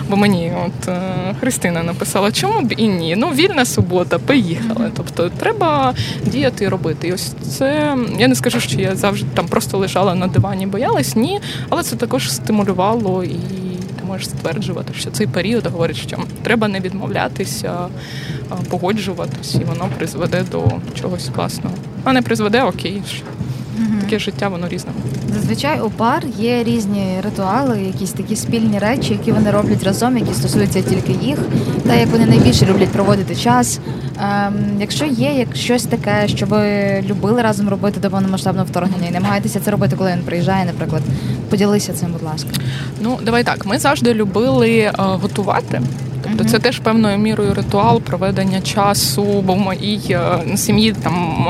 [0.09, 1.01] Бо мені от е,
[1.41, 3.17] Христина написала, чому б і ні?
[3.17, 4.91] Ну вільна субота, поїхали.
[4.97, 5.95] Тобто треба
[6.25, 7.09] діяти і робити.
[7.09, 11.17] І ось це я не скажу, що я завжди там просто лежала на дивані, боялась,
[11.17, 13.37] ні, але це також стимулювало і
[14.07, 17.89] можеш стверджувати, що цей період говорить, що треба не відмовлятися,
[18.71, 21.77] погоджуватись, і воно призведе до чогось класного.
[22.05, 23.03] А не призведе окей.
[24.01, 24.91] Таке життя, воно різне.
[25.35, 30.35] Зазвичай у пар є різні ритуали, якісь такі спільні речі, які вони роблять разом, які
[30.35, 31.39] стосуються тільки їх,
[31.87, 33.81] та як вони найбільше люблять проводити час.
[34.21, 36.65] Ем, Якщо є як щось таке, що ви
[37.09, 41.03] любили разом робити до повномасштабного вторгнення, і намагаєтеся це робити, коли він приїжджає, наприклад,
[41.51, 42.51] поділися цим, будь ласка.
[43.01, 43.67] Ну давай так.
[43.67, 45.83] Ми завжди любили е, готувати.
[46.37, 51.47] Тобто це теж певною мірою ритуал проведення часу, бо в моїй е, сім'ї там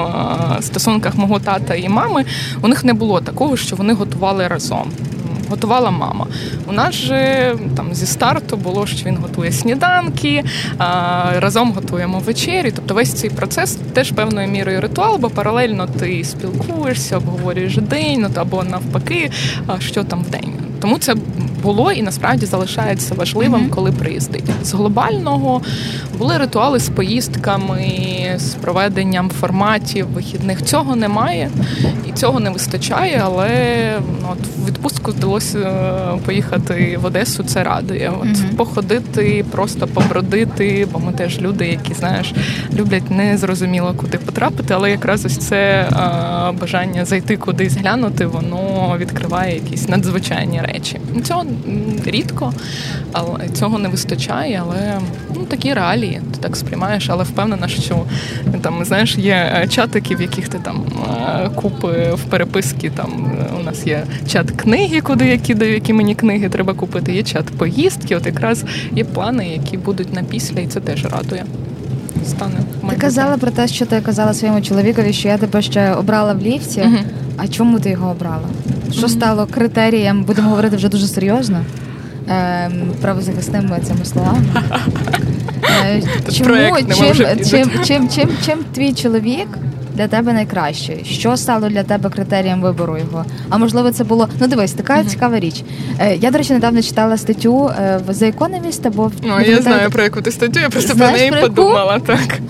[0.58, 2.24] е, стосунках мого тата і мами
[2.62, 4.90] у них не було такого, що вони готували разом.
[5.50, 6.26] Готувала мама.
[6.66, 10.44] У нас же там зі старту було, що він готує сніданки,
[10.78, 12.72] а, разом готуємо вечері.
[12.76, 18.28] Тобто весь цей процес теж певною мірою ритуал, бо паралельно ти спілкуєшся, обговорюєш день, ну
[18.34, 19.30] або навпаки,
[19.78, 20.52] що там в день.
[20.80, 21.14] Тому це
[21.66, 24.44] було і насправді залишається важливим, коли приїздить.
[24.62, 25.62] З глобального
[26.18, 27.84] були ритуали з поїздками,
[28.38, 30.62] з проведенням форматів вихідних.
[30.62, 31.50] Цього немає
[32.08, 33.48] і цього не вистачає, але
[34.22, 37.44] ну, от в відпустку вдалося е, поїхати в Одесу.
[37.44, 38.12] Це радує.
[38.20, 38.56] От mm-hmm.
[38.56, 42.34] походити, просто побродити, бо ми теж люди, які знаєш,
[42.74, 48.96] люблять незрозуміло куди потрапити, але якраз ось це а, е, бажання зайти кудись глянути, воно
[48.98, 51.00] відкриває якісь надзвичайні речі.
[51.24, 51.44] Цього
[52.06, 52.52] рідко,
[53.12, 54.62] але цього не вистачає.
[54.66, 54.98] Але
[55.34, 58.02] ну такі реалії ти так сприймаєш, але впевнена, що
[58.62, 60.84] там знаєш, є е, чатики, в яких ти там
[61.44, 62.90] е, купи в переписки.
[62.90, 67.12] Там е, у нас є чат книги, куди я кидаю, які мені книги треба купити.
[67.12, 68.16] Є чат поїздки.
[68.16, 71.44] От якраз є плани, які будуть на після, і це теж радує.
[72.26, 72.56] Стане
[72.90, 76.40] ти казала про те, що ти казала своєму чоловікові, що я тебе ще обрала в
[76.40, 76.80] ліфті.
[76.80, 77.02] uh
[77.36, 78.48] А чому ти його обрала?
[78.92, 81.64] Що стало критерієм, будемо говорити вже дуже серйозно,
[82.28, 82.70] е,
[83.00, 84.44] правозахисними цими словами?
[85.86, 87.14] Е, чому, чим,
[87.50, 89.48] чим, чим, чим, чим твій чоловік
[89.96, 91.04] для тебе найкраще?
[91.04, 93.24] Що стало для тебе критерієм вибору його?
[93.50, 95.62] А можливо, це було ну дивись, така цікава річ.
[96.00, 99.90] Е, Я, до речі, недавно читала статтю е, в The Economist або Ну, я знаю
[99.90, 101.54] про яку ти статтю, я просто Знаєш, про неї про яку?
[101.54, 102.40] подумала так.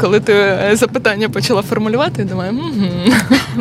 [0.00, 3.14] Коли ти е, запитання почала формулювати, я думаю, угу.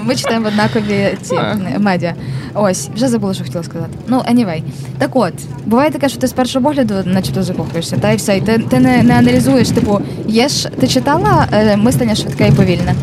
[0.04, 1.36] Ми читаємо однакові ці
[1.80, 2.14] медіа.
[2.54, 3.90] Ось, вже забула, що хотіла сказати.
[4.08, 4.62] Ну, anyway.
[4.98, 5.34] Так от,
[5.66, 8.38] буває таке, що ти з першого погляду начебто закохуєшся, та і все.
[8.38, 10.70] І ти, ти не, не аналізуєш, типу, є ж.
[10.70, 12.96] Ти читала е, мислення швидке і повільне?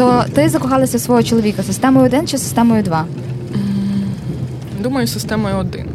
[0.00, 3.04] То ти закохалася в свого чоловіка системою 1 чи системою 2?
[4.80, 5.86] думаю, системою один.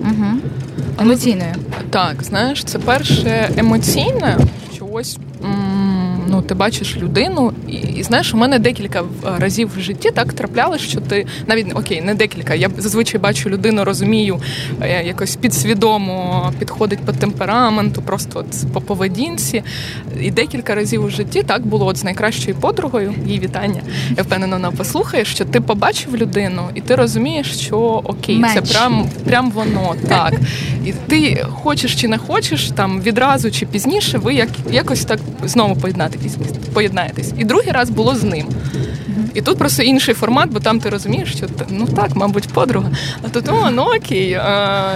[0.00, 0.26] Угу.
[1.00, 1.54] Емоційною.
[1.90, 4.38] Так, знаєш, це перше емоційне,
[4.74, 5.18] що ось
[6.36, 9.04] ну, ти бачиш людину, і, і знаєш, у мене декілька
[9.38, 12.54] разів в житті так траплялось, що ти навіть окей, не декілька.
[12.54, 14.40] Я зазвичай бачу людину, розумію,
[14.80, 19.62] е, якось підсвідомо підходить по темпераменту, просто от по поведінці.
[20.20, 23.80] І декілька разів у житті так було от з найкращою подругою, їй вітання.
[24.16, 29.08] Я впевнена, вона послухає, що ти побачив людину, і ти розумієш, що окей, це прям,
[29.24, 30.34] прям воно так.
[30.84, 35.76] І ти хочеш чи не хочеш, там відразу чи пізніше, ви як якось так знову
[36.34, 37.32] поєднаєтесь, поєднаєтесь.
[37.38, 38.46] І другий раз було з ним.
[39.34, 42.90] І тут просто інший формат, бо там ти розумієш, що ну так, мабуть, подруга.
[43.22, 44.40] А тут о, ну окей,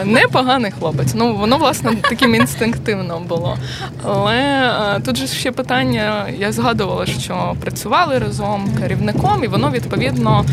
[0.05, 1.15] непоганий хлопець.
[1.15, 3.57] Ну воно власне таким інстинктивно було.
[4.05, 10.45] Але тут же ще питання, я згадувала, що працювали разом керівником, і воно відповідно.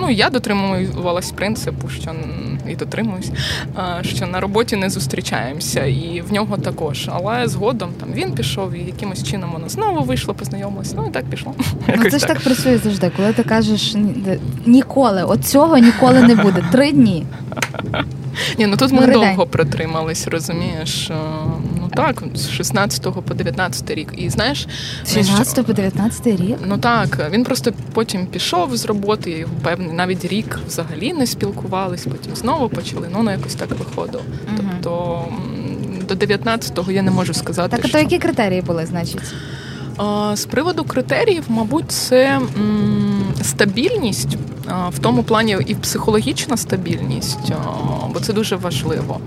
[0.00, 2.10] Ну, я дотримувалась принципу, що
[2.70, 3.30] і дотримуюсь,
[3.78, 7.10] е, що на роботі не зустрічаємося, і в нього також.
[7.12, 10.94] Але згодом там він пішов, і якимось чином воно знову вийшло, познайомилось.
[10.96, 11.54] Ну і так пішло.
[11.58, 13.10] Ну, Якось це ж так працює завжди.
[13.16, 13.96] Коли ти кажеш
[14.66, 16.64] ніколи, от цього ніколи не буде.
[16.72, 17.26] Три дні.
[18.58, 21.10] Ні, ну тут ми довго протримались, розумієш.
[21.98, 24.12] Так, з 16 по 19 рік.
[24.16, 24.66] І знаєш,
[25.04, 26.56] З 16 по 19 рік.
[26.66, 32.04] Ну так, він просто потім пішов з роботи, і певний навіть рік взагалі не спілкувались,
[32.04, 33.08] потім знову почали.
[33.12, 34.22] Ну, ну якось так виходило.
[34.46, 34.70] Мгм.
[34.82, 35.24] Тобто
[36.08, 37.76] до 19-го я не можу сказати.
[37.76, 39.34] Так, а то які критерії були, значить?
[40.34, 42.40] З приводу критеріїв, мабуть, це
[43.42, 44.36] стабільність
[44.90, 47.52] в тому плані і психологічна стабільність,
[48.14, 49.20] бо це дуже важливо.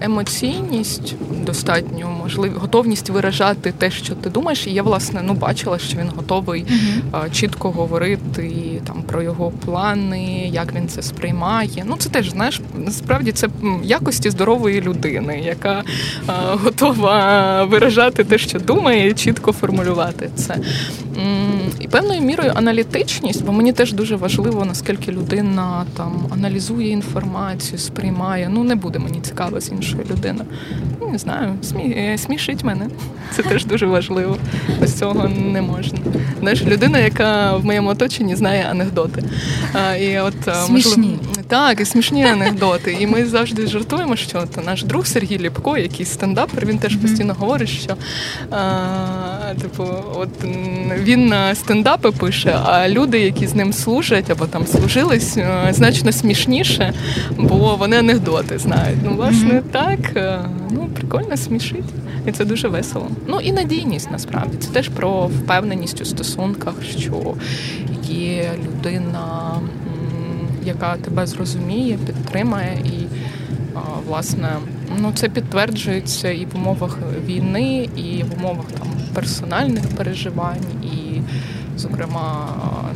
[0.00, 1.14] Емоційність
[1.44, 4.66] достатньо можливо, готовність виражати те, що ти думаєш.
[4.66, 6.66] І я власне ну бачила, що він готовий
[7.12, 11.84] а, чітко говорити там про його плани, як він це сприймає.
[11.86, 13.48] Ну це теж знаєш, насправді це
[13.82, 15.84] якості здорової людини, яка
[16.26, 16.32] а,
[16.64, 20.56] готова виражати те, що думає, і чітко формулювати це.
[21.80, 28.48] І певною мірою аналітичність, бо мені теж дуже важливо, наскільки людина там аналізує інформацію, сприймає.
[28.52, 30.48] Ну не буде мені цікаво з іншою людиною.
[31.00, 31.82] Ну, не знаю, смі...
[31.82, 32.86] е, смішить мене.
[33.32, 34.36] Це теж дуже важливо.
[34.80, 35.98] Без цього не можна.
[36.40, 39.22] Знаєш, людина, яка в моєму оточенні знає анекдоти.
[39.72, 40.34] А, і от,
[40.66, 40.92] Смішні.
[40.92, 41.18] Смішні.
[41.48, 42.96] Так, і смішні анекдоти.
[43.00, 47.34] І ми завжди жартуємо, що от наш друг Сергій Ліпко, який стендапер, він теж постійно
[47.34, 47.96] говорить, що
[48.50, 49.84] а, типу,
[50.14, 50.28] от
[50.98, 56.12] він на стендапи пише, а люди, які з ним служать або там служились, е, значно
[56.12, 56.92] смішніше,
[57.38, 58.98] бо вони анекдоти знають.
[59.04, 60.40] Ну, власне, так, е,
[60.70, 61.84] ну прикольно смішить.
[62.26, 63.08] І це дуже весело.
[63.26, 64.56] Ну і надійність насправді.
[64.56, 67.34] Це теж про впевненість у стосунках, що
[68.08, 69.60] є людина,
[70.66, 73.06] яка тебе зрозуміє, підтримає і.
[74.08, 74.48] Власне,
[74.98, 81.20] ну це підтверджується і в умовах війни, і в умовах там персональних переживань, і,
[81.78, 82.48] зокрема,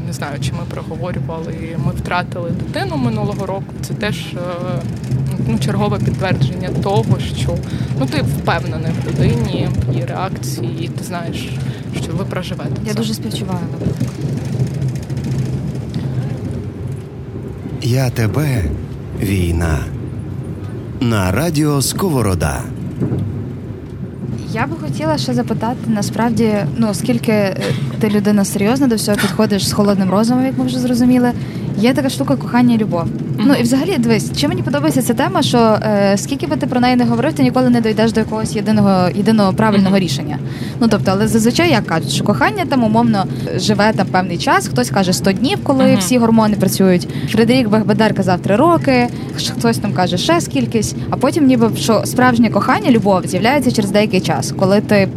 [0.07, 1.55] не знаю, чи ми проговорювали,
[1.87, 3.75] ми втратили дитину минулого року.
[3.83, 4.39] Це теж е,
[5.49, 7.57] ну, чергове підтвердження того, що
[8.01, 11.49] ну ти впевнений в людині, в її реакції, і ти знаєш,
[12.03, 12.71] що ви проживете.
[12.85, 12.99] Я це.
[12.99, 13.67] дуже співчуваю.
[17.83, 18.65] Я тебе
[19.21, 19.79] війна.
[21.01, 22.63] На радіо Сковорода.
[24.53, 27.57] Я би хотіла ще запитати, насправді, ну оскільки е,
[28.01, 31.33] ти людина серйозна до всього підходиш з холодним розумом, як ми вже зрозуміли.
[31.77, 33.05] Є така штука кохання і любов.
[33.47, 36.81] Ну і взагалі дивись, чим мені подобається ця тема, що е, скільки би ти про
[36.81, 40.39] неї не говорив, ти ніколи не дійдеш до якогось єдиного єдиного правильного рішення.
[40.81, 43.25] Ну тобто, але зазвичай як кажуть, що кохання там умовно
[43.57, 44.69] живе там певний час.
[44.69, 45.97] Хтось каже 100 днів, коли Мгм.
[45.99, 47.09] всі гормони працюють.
[47.29, 49.09] Фредерік Бехбедар казав 3 роки,
[49.59, 54.21] хтось там каже ще скількись, а потім ніби що справжнє кохання, любов з'являється через деякий
[54.21, 55.09] час, коли ти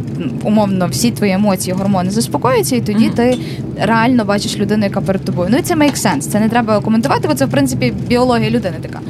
[0.42, 3.14] умовно всі твої емоції, гормони заспокоюються, і тоді Мгм.
[3.14, 3.38] ти
[3.80, 5.48] реально бачиш людину, яка перед тобою.
[5.52, 6.18] Ну і це make sense.
[6.20, 9.00] Це не треба коментувати, бо це в принципі біологія людини така.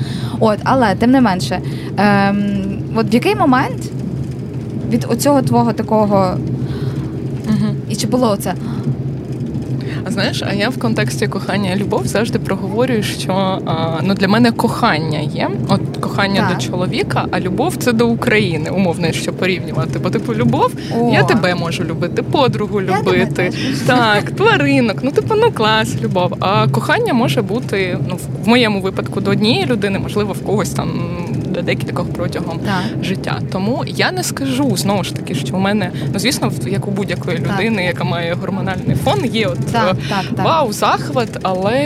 [0.40, 1.61] От, але тим не менше,
[1.96, 3.90] ем, от в який момент
[4.90, 6.38] від оцього твого такого
[7.88, 8.55] І чи було це?
[10.07, 13.32] А знаєш, а я в контексті кохання і любов завжди проговорюю, що
[13.66, 15.50] а, ну для мене кохання є.
[15.68, 15.80] От
[16.15, 16.59] кохання Так.
[16.59, 19.99] до чоловіка, а любов це до України, умовно, якщо порівнювати.
[19.99, 21.11] Бо типу, любов, О.
[21.12, 23.53] я тебе можу любити, подругу Я любити,
[23.87, 24.99] так, тваринок.
[25.03, 26.35] Ну, типу, ну клас, любов.
[26.41, 30.89] А кохання може бути ну в моєму випадку до однієї людини, можливо, в когось там
[31.55, 33.05] до декількох протягом Так.
[33.05, 33.40] життя.
[33.52, 37.38] Тому я не скажу знову ж таки, що у мене ну звісно, як у будь-якої
[37.38, 37.46] Так.
[37.52, 40.44] людини, яка має гормональний фон, є от Так, е, так, так.
[40.46, 41.80] вау, захват, але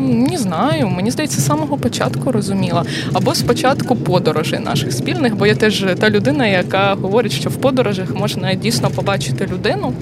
[0.00, 0.88] не знаю.
[0.88, 2.84] Мені здається, з самого початку розуміла.
[3.12, 8.14] Або спочатку подорожей наших спільних, бо я теж та людина, яка говорить, що в подорожах
[8.14, 9.92] можна дійсно побачити людину.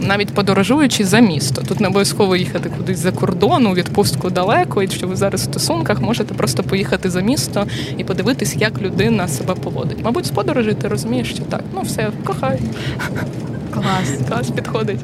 [0.00, 4.88] Навіть подорожуючи за місто, тут не обов'язково їхати кудись за кордон, у відпустку далеко, і
[4.88, 7.66] що ви зараз в стосунках можете просто поїхати за місто
[7.98, 9.98] і подивитись, як людина себе поводить.
[10.04, 12.60] Мабуть, з подорожі ти розумієш, що так, ну все, кохай,
[13.74, 14.28] Клас.
[14.28, 15.00] клас підходить.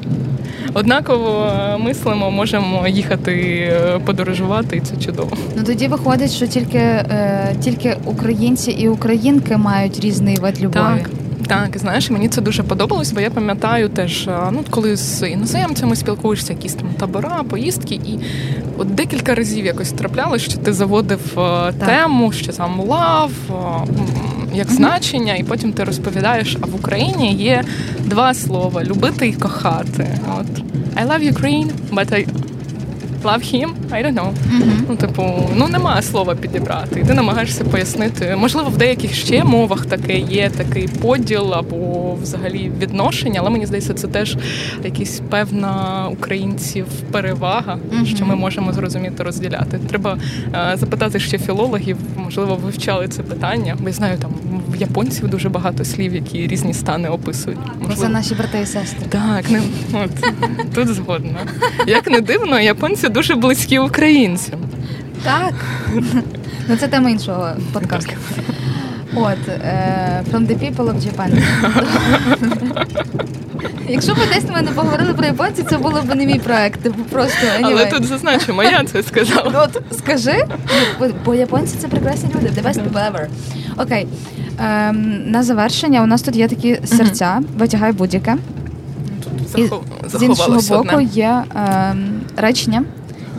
[0.73, 5.37] Однаково е, мислимо, можемо їхати е, подорожувати, і це чудово.
[5.55, 11.03] Ну тоді виходить, що тільки, е, тільки українці і українки мають різний вид любові.
[11.03, 11.09] Так.
[11.47, 16.53] Так, знаєш, мені це дуже подобалось, бо я пам'ятаю теж, ну коли з іноземцями спілкуєшся,
[16.53, 18.19] якісь там табора, поїздки, і
[18.77, 23.53] от декілька разів якось траплялось, що ти заводив е, тему, що там лав, е,
[24.53, 27.63] як значення, і потім ти розповідаєш, а в Україні є
[27.99, 30.07] два слова любити і кохати.
[30.39, 30.63] От.
[30.95, 32.27] I love Ukraine, but I
[33.23, 34.33] love him, I don't know.
[34.89, 36.99] Ну, типу, ну нема слова підібрати.
[36.99, 38.35] І ти намагаєшся пояснити.
[38.37, 43.93] Можливо, в деяких ще мовах таке є такий поділ або взагалі відношення, але мені здається,
[43.93, 44.37] це теж
[44.83, 49.79] якась певна українців перевага, що ми можемо зрозуміти розділяти.
[49.89, 50.17] Треба
[50.53, 53.77] е, запитати ще філологів, можливо, вивчали це питання.
[53.79, 54.31] Бо я знаю, там
[54.69, 57.59] в японців дуже багато слів, які різні стани описують.
[57.81, 59.05] Бо це наші брати і сестри.
[59.09, 59.61] Так, не
[59.93, 60.11] от
[60.73, 61.39] тут згодна.
[61.87, 64.59] Як не дивно, японці дуже близькі українцям.
[65.23, 65.53] Так.
[66.67, 68.11] Ну це тема іншого подкасту.
[69.15, 71.43] От, е, From the people of Japan.
[73.89, 76.81] Якщо б десь ми не поговорили про японців, це було б не мій проект.
[76.81, 79.51] Типу просто Але тут зазначимо, я це сказала.
[79.53, 80.43] Ну, От скажи,
[81.25, 83.27] бо, японці це прекрасні люди, the best people ever.
[83.77, 84.07] Окей.
[84.59, 88.37] Ем, на завершення у нас тут є такі серця, витягай будь-яке.
[89.55, 89.83] І Захов...
[90.07, 91.03] з іншого боку одне.
[91.03, 92.83] є ем, речення,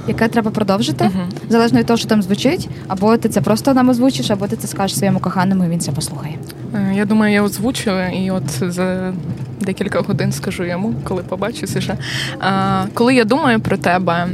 [0.08, 1.28] яке треба продовжити, Мгм.
[1.48, 4.66] залежно від того, що там звучить, або ти це просто нам озвучиш, або ти це
[4.68, 6.34] скажеш своєму коханому, і він це послухає.
[6.74, 9.12] Е, Я думаю, я озвучу і от за
[9.60, 11.96] декілька годин скажу йому, коли побачуся ще.
[12.40, 14.26] А, коли я думаю про тебе,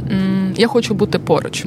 [0.57, 1.65] я хочу бути поруч.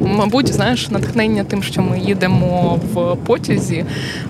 [0.00, 3.84] Мабуть, знаєш, натхнення тим, що ми їдемо в потязі,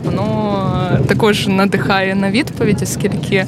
[0.04, 3.46] воно також надихає на відповідь, оскільки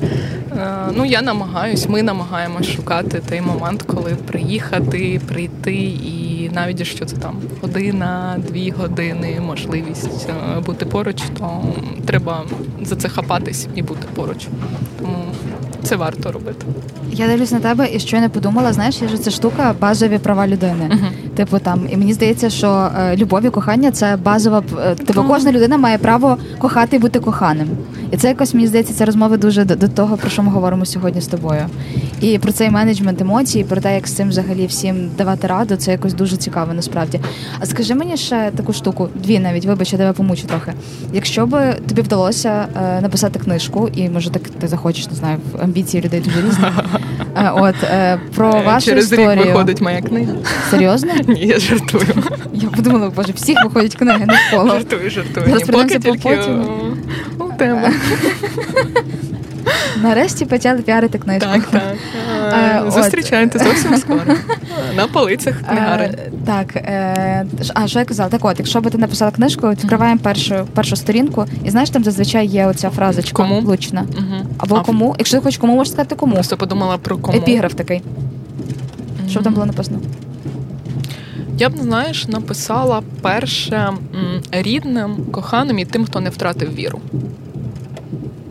[0.92, 7.16] ну, я намагаюсь, ми намагаємось шукати той момент, коли приїхати, прийти, і навіть якщо це
[7.16, 11.62] там година, дві години, можливість е, бути поруч, то
[12.06, 12.44] треба
[12.82, 14.46] за це хапатись і бути поруч.
[14.98, 15.24] Тому
[15.82, 16.66] це варто робити.
[17.12, 20.88] Я дивлюсь на тебе і щойно подумала, знаєш, є ж ця штука базові права людини.
[20.90, 21.08] Мгм.
[21.36, 24.62] Типу там, і мені здається, що е, любов і кохання це базова.
[24.86, 27.68] е, Типу, кожна людина має право кохати і бути коханим.
[28.10, 30.84] І це якось мені здається, ця розмова дуже до, до того, про що ми говоримо
[30.86, 31.62] сьогодні з тобою.
[32.20, 35.92] І про цей менеджмент емоцій, про те, як з цим взагалі всім давати раду, це
[35.92, 37.20] якось дуже цікаво насправді.
[37.60, 40.72] А скажи мені ще таку штуку, дві навіть, вибач, я тебе помучу трохи.
[41.12, 45.38] Якщо би тобі вдалося е, написати книжку, і може так ти захочеш, не знаю,
[45.70, 46.64] амбіції людей дуже різні.
[47.36, 49.32] Е, от е, про Е, вашу Через історію.
[49.34, 50.32] рік виходить моя книга.
[50.70, 51.12] Серйозно?
[51.28, 52.06] Ні, я жартую.
[52.54, 54.70] Я подумала, боже, всіх виходять книги навколо.
[54.70, 55.46] Жартую, жартую.
[55.46, 56.64] Поки прийдемося по потім.
[57.38, 57.92] у тебе.
[60.02, 61.48] Нарешті почали піарити книжку.
[61.52, 61.82] Так, так.
[62.52, 62.92] Е, Е, от.
[62.92, 64.20] Зустрічайте зовсім скоро.
[64.96, 66.14] На полицях книгарень.
[66.14, 68.28] Е, так, е, а що я казала?
[68.28, 72.46] Так от, якщо би ти написала книжку, відкриваємо першу, першу сторінку, і знаєш, там зазвичай
[72.46, 73.60] є оця фразочка Кому?
[73.60, 74.02] влучна.
[74.02, 74.46] Мгм.
[74.58, 76.34] Або А, кому, якщо ти хочеш кому, можеш сказати кому.
[76.34, 77.38] Просто подумала про кому.
[77.38, 78.02] Епіграф такий.
[79.30, 79.98] Що б там було написано?
[81.58, 83.88] Я б, знаєш, написала перше
[84.52, 87.00] рідним, коханим і тим, хто не втратив віру.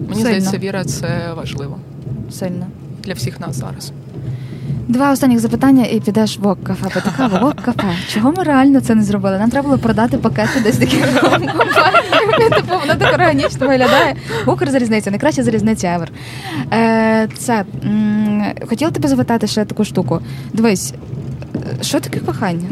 [0.10, 0.40] Мені Сильно.
[0.42, 1.78] здається, віра це важливо
[2.32, 2.68] Сильно.
[3.04, 3.92] для всіх нас зараз.
[4.88, 6.86] Два останніх запитання і підеш в ок кафе.
[6.94, 7.88] Пити каву, в ок кафе.
[8.14, 9.38] Чого ми реально це не зробили?
[9.40, 10.78] Нам треба було продати пакети десь
[11.22, 11.52] компанії.
[12.56, 14.16] Типу, воно так органічно виглядає.
[14.48, 16.08] Укрзалізниця, найкраща залізниця ever.
[16.74, 20.22] Е, Це м, хотіла тебе запитати ще таку штуку.
[20.54, 20.94] Дивись,
[21.56, 22.68] е, що таке кохання?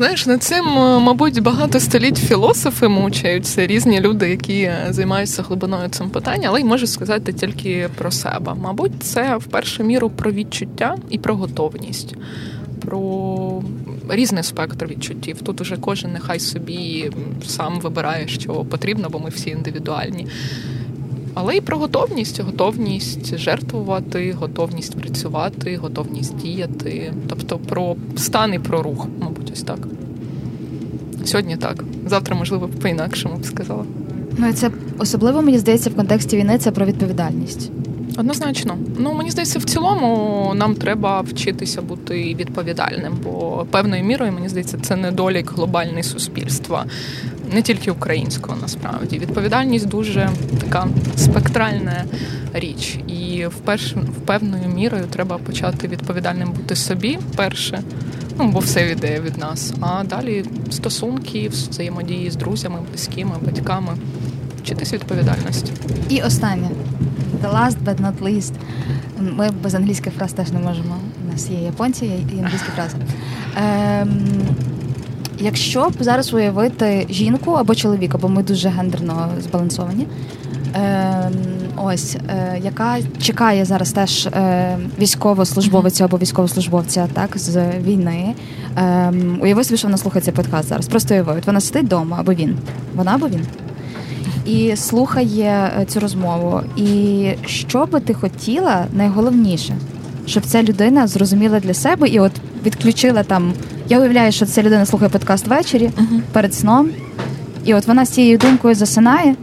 [0.00, 5.88] Знаєш, над цим, е, мабуть, багато століть філософи мучаються, різні люди, які е, займаються глибиною
[5.88, 8.54] цим питанням, але й можу сказати тільки про себе.
[8.54, 12.14] Мабуть, це в першу міру про відчуття і про готовність,
[12.80, 13.62] про
[14.08, 15.42] різний спектр відчуттів.
[15.42, 17.10] Тут уже кожен нехай собі
[17.46, 20.26] сам вибирає, що потрібно, бо ми всі індивідуальні.
[21.34, 27.12] Але і про готовність, готовність жертвувати, готовність працювати, готовність діяти.
[27.28, 29.78] Тобто про стан і про рух, мабуть, ось так.
[31.24, 31.84] Сьогодні так.
[32.06, 33.84] Завтра, можливо, по-інакшому б сказала.
[34.38, 36.58] Ну і це особливо мені здається в контексті війни.
[36.58, 37.70] Це про відповідальність.
[38.18, 38.78] Однозначно.
[38.98, 44.78] Ну мені здається, в цілому нам треба вчитися бути відповідальним, бо певною мірою мені здається,
[44.82, 46.84] це недолік глобальне суспільства,
[47.52, 49.18] не тільки українського, насправді.
[49.18, 50.30] Відповідальність дуже
[50.60, 52.04] така спектральна
[52.54, 57.82] річ, і в перш, в певною мірою треба почати відповідальним бути собі перше.
[58.38, 59.74] Ну, бо все йде від нас.
[59.80, 63.96] А далі стосунки, взаємодії з друзями, близькими, батьками,
[64.62, 65.72] вчитись відповідальності.
[66.08, 66.70] І останнє.
[67.42, 68.52] The last but not least.
[69.18, 70.96] Ми без англійських фраз теж не можемо.
[71.28, 72.12] У нас є японці є
[72.44, 72.96] англійські фрази.
[73.56, 74.26] Ем,
[75.40, 80.06] якщо б зараз уявити жінку або чоловіка, бо ми дуже гендерно збалансовані.
[80.74, 81.32] Ем,
[81.76, 88.34] ось, е, яка чекає зараз теж е, військовослужбовиця або військовослужбовця так, з війни.
[88.76, 90.88] Ем, уяви собі, що вона слухає цей подкаст зараз.
[90.88, 92.56] Просто уяви, от вона сидить вдома, або він.
[92.94, 93.46] Вона або він
[94.44, 96.60] і слухає е, цю розмову.
[96.76, 99.76] І що би ти хотіла, найголовніше,
[100.26, 102.32] щоб ця людина зрозуміла для себе і от
[102.66, 103.52] відключила там.
[103.88, 105.90] Я уявляю, що ця людина слухає подкаст ввечері
[106.32, 106.90] перед сном,
[107.64, 109.34] і от вона з цією думкою засинає.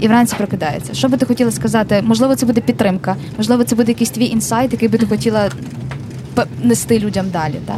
[0.00, 0.94] І вранці прокидається.
[0.94, 2.02] Що би ти хотіла сказати?
[2.04, 5.50] Можливо, це буде підтримка, можливо, це буде якийсь твій інсайт, який би ти хотіла
[6.62, 7.54] нести людям далі.
[7.66, 7.76] Так?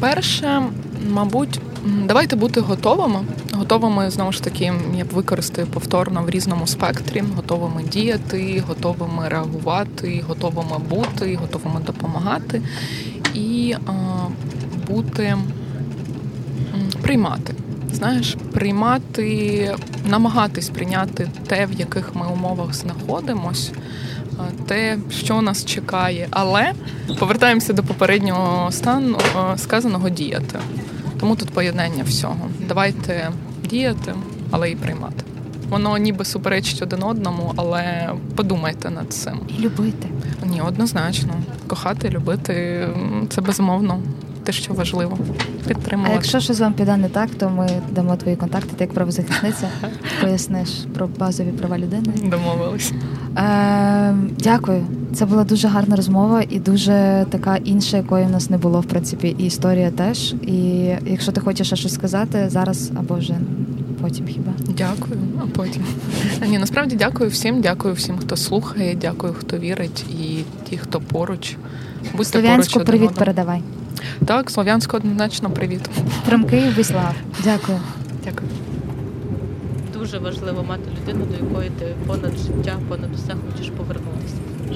[0.00, 0.62] Перше,
[1.10, 3.20] мабуть, давайте бути готовими.
[3.52, 10.24] Готовими знову ж таки, я б використаю повторно в різному спектрі, готовими діяти, готовими реагувати,
[10.28, 12.62] готовими бути, готовими допомагати
[13.34, 13.92] і а,
[14.86, 15.36] бути
[17.02, 17.54] приймати.
[17.92, 19.74] Знаєш, приймати,
[20.08, 23.72] намагатись прийняти те, в яких ми умовах знаходимось,
[24.66, 26.72] те, що нас чекає, але
[27.18, 30.58] повертаємося до попереднього стану е, сказаного діяти.
[31.22, 32.48] Тому тут поєднання всього.
[32.68, 33.30] Давайте
[33.70, 34.14] діяти,
[34.50, 35.24] але і приймати.
[35.68, 39.40] Воно ніби суперечить один одному, але подумайте над цим.
[39.58, 40.08] І любити.
[40.46, 41.32] Ні, однозначно.
[41.66, 42.86] Кохати, любити
[43.28, 44.00] це безумовно
[44.44, 45.18] те, що важливо.
[45.64, 46.14] А Підтримувати.
[46.14, 49.68] якщо щось вам піде не так, то ми дамо твої контакти, ти як правозахисниця,
[50.20, 52.12] поясниш про базові права людини.
[52.24, 52.92] Домовились.
[53.38, 54.86] Е, дякую.
[55.14, 58.84] Це була дуже гарна розмова і дуже така інша, якої в нас не було, в
[58.84, 60.34] принципі, і історія теж.
[60.42, 60.54] І
[61.06, 63.34] якщо ти хочеш ще щось сказати зараз або вже
[64.00, 64.52] потім хіба.
[64.68, 65.82] Дякую, а потім.
[66.42, 71.00] А Ні, насправді дякую всім, дякую всім, хто слухає, дякую, хто вірить, і ті, хто
[71.00, 71.56] поруч.
[72.12, 73.62] Будьте Слов'янську поруч привіт передавай.
[74.26, 75.90] Так, слов'янську однозначно привіт.
[76.30, 77.14] From Київ Вислав.
[77.44, 77.78] Дякую.
[78.24, 78.48] Дякую.
[79.98, 84.11] Дуже важливо мати людину, до якої ти понад життя, понад усе хочеш повернутися.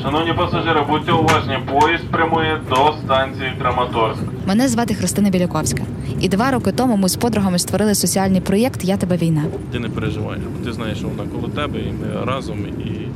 [0.02, 4.20] Шановні пасажири, будьте уважні, поїзд прямує до станції Краматорськ.
[4.46, 5.82] Мене звати Христина Біляковська.
[6.20, 9.42] І два роки тому ми з подругами створили соціальний проєкт Я тебе війна.
[9.72, 13.08] Ти не переживаєш, бо ти знаєш, що вона коло тебе, і ми разом, і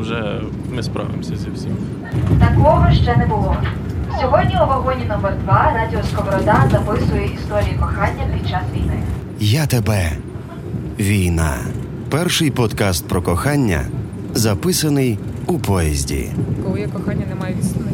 [0.00, 0.40] вже
[0.74, 1.76] ми справимося зі всім.
[2.40, 3.56] Такого ще не було.
[4.20, 9.02] Сьогодні у вагоні номер 2 радіо Сковорода записує історії кохання під час війни.
[9.40, 10.12] Я тебе.
[10.98, 11.56] Війна.
[12.10, 13.80] Перший подкаст про кохання
[14.34, 16.28] записаний у поїзді.
[16.64, 17.91] Коли кохання, немає відстані.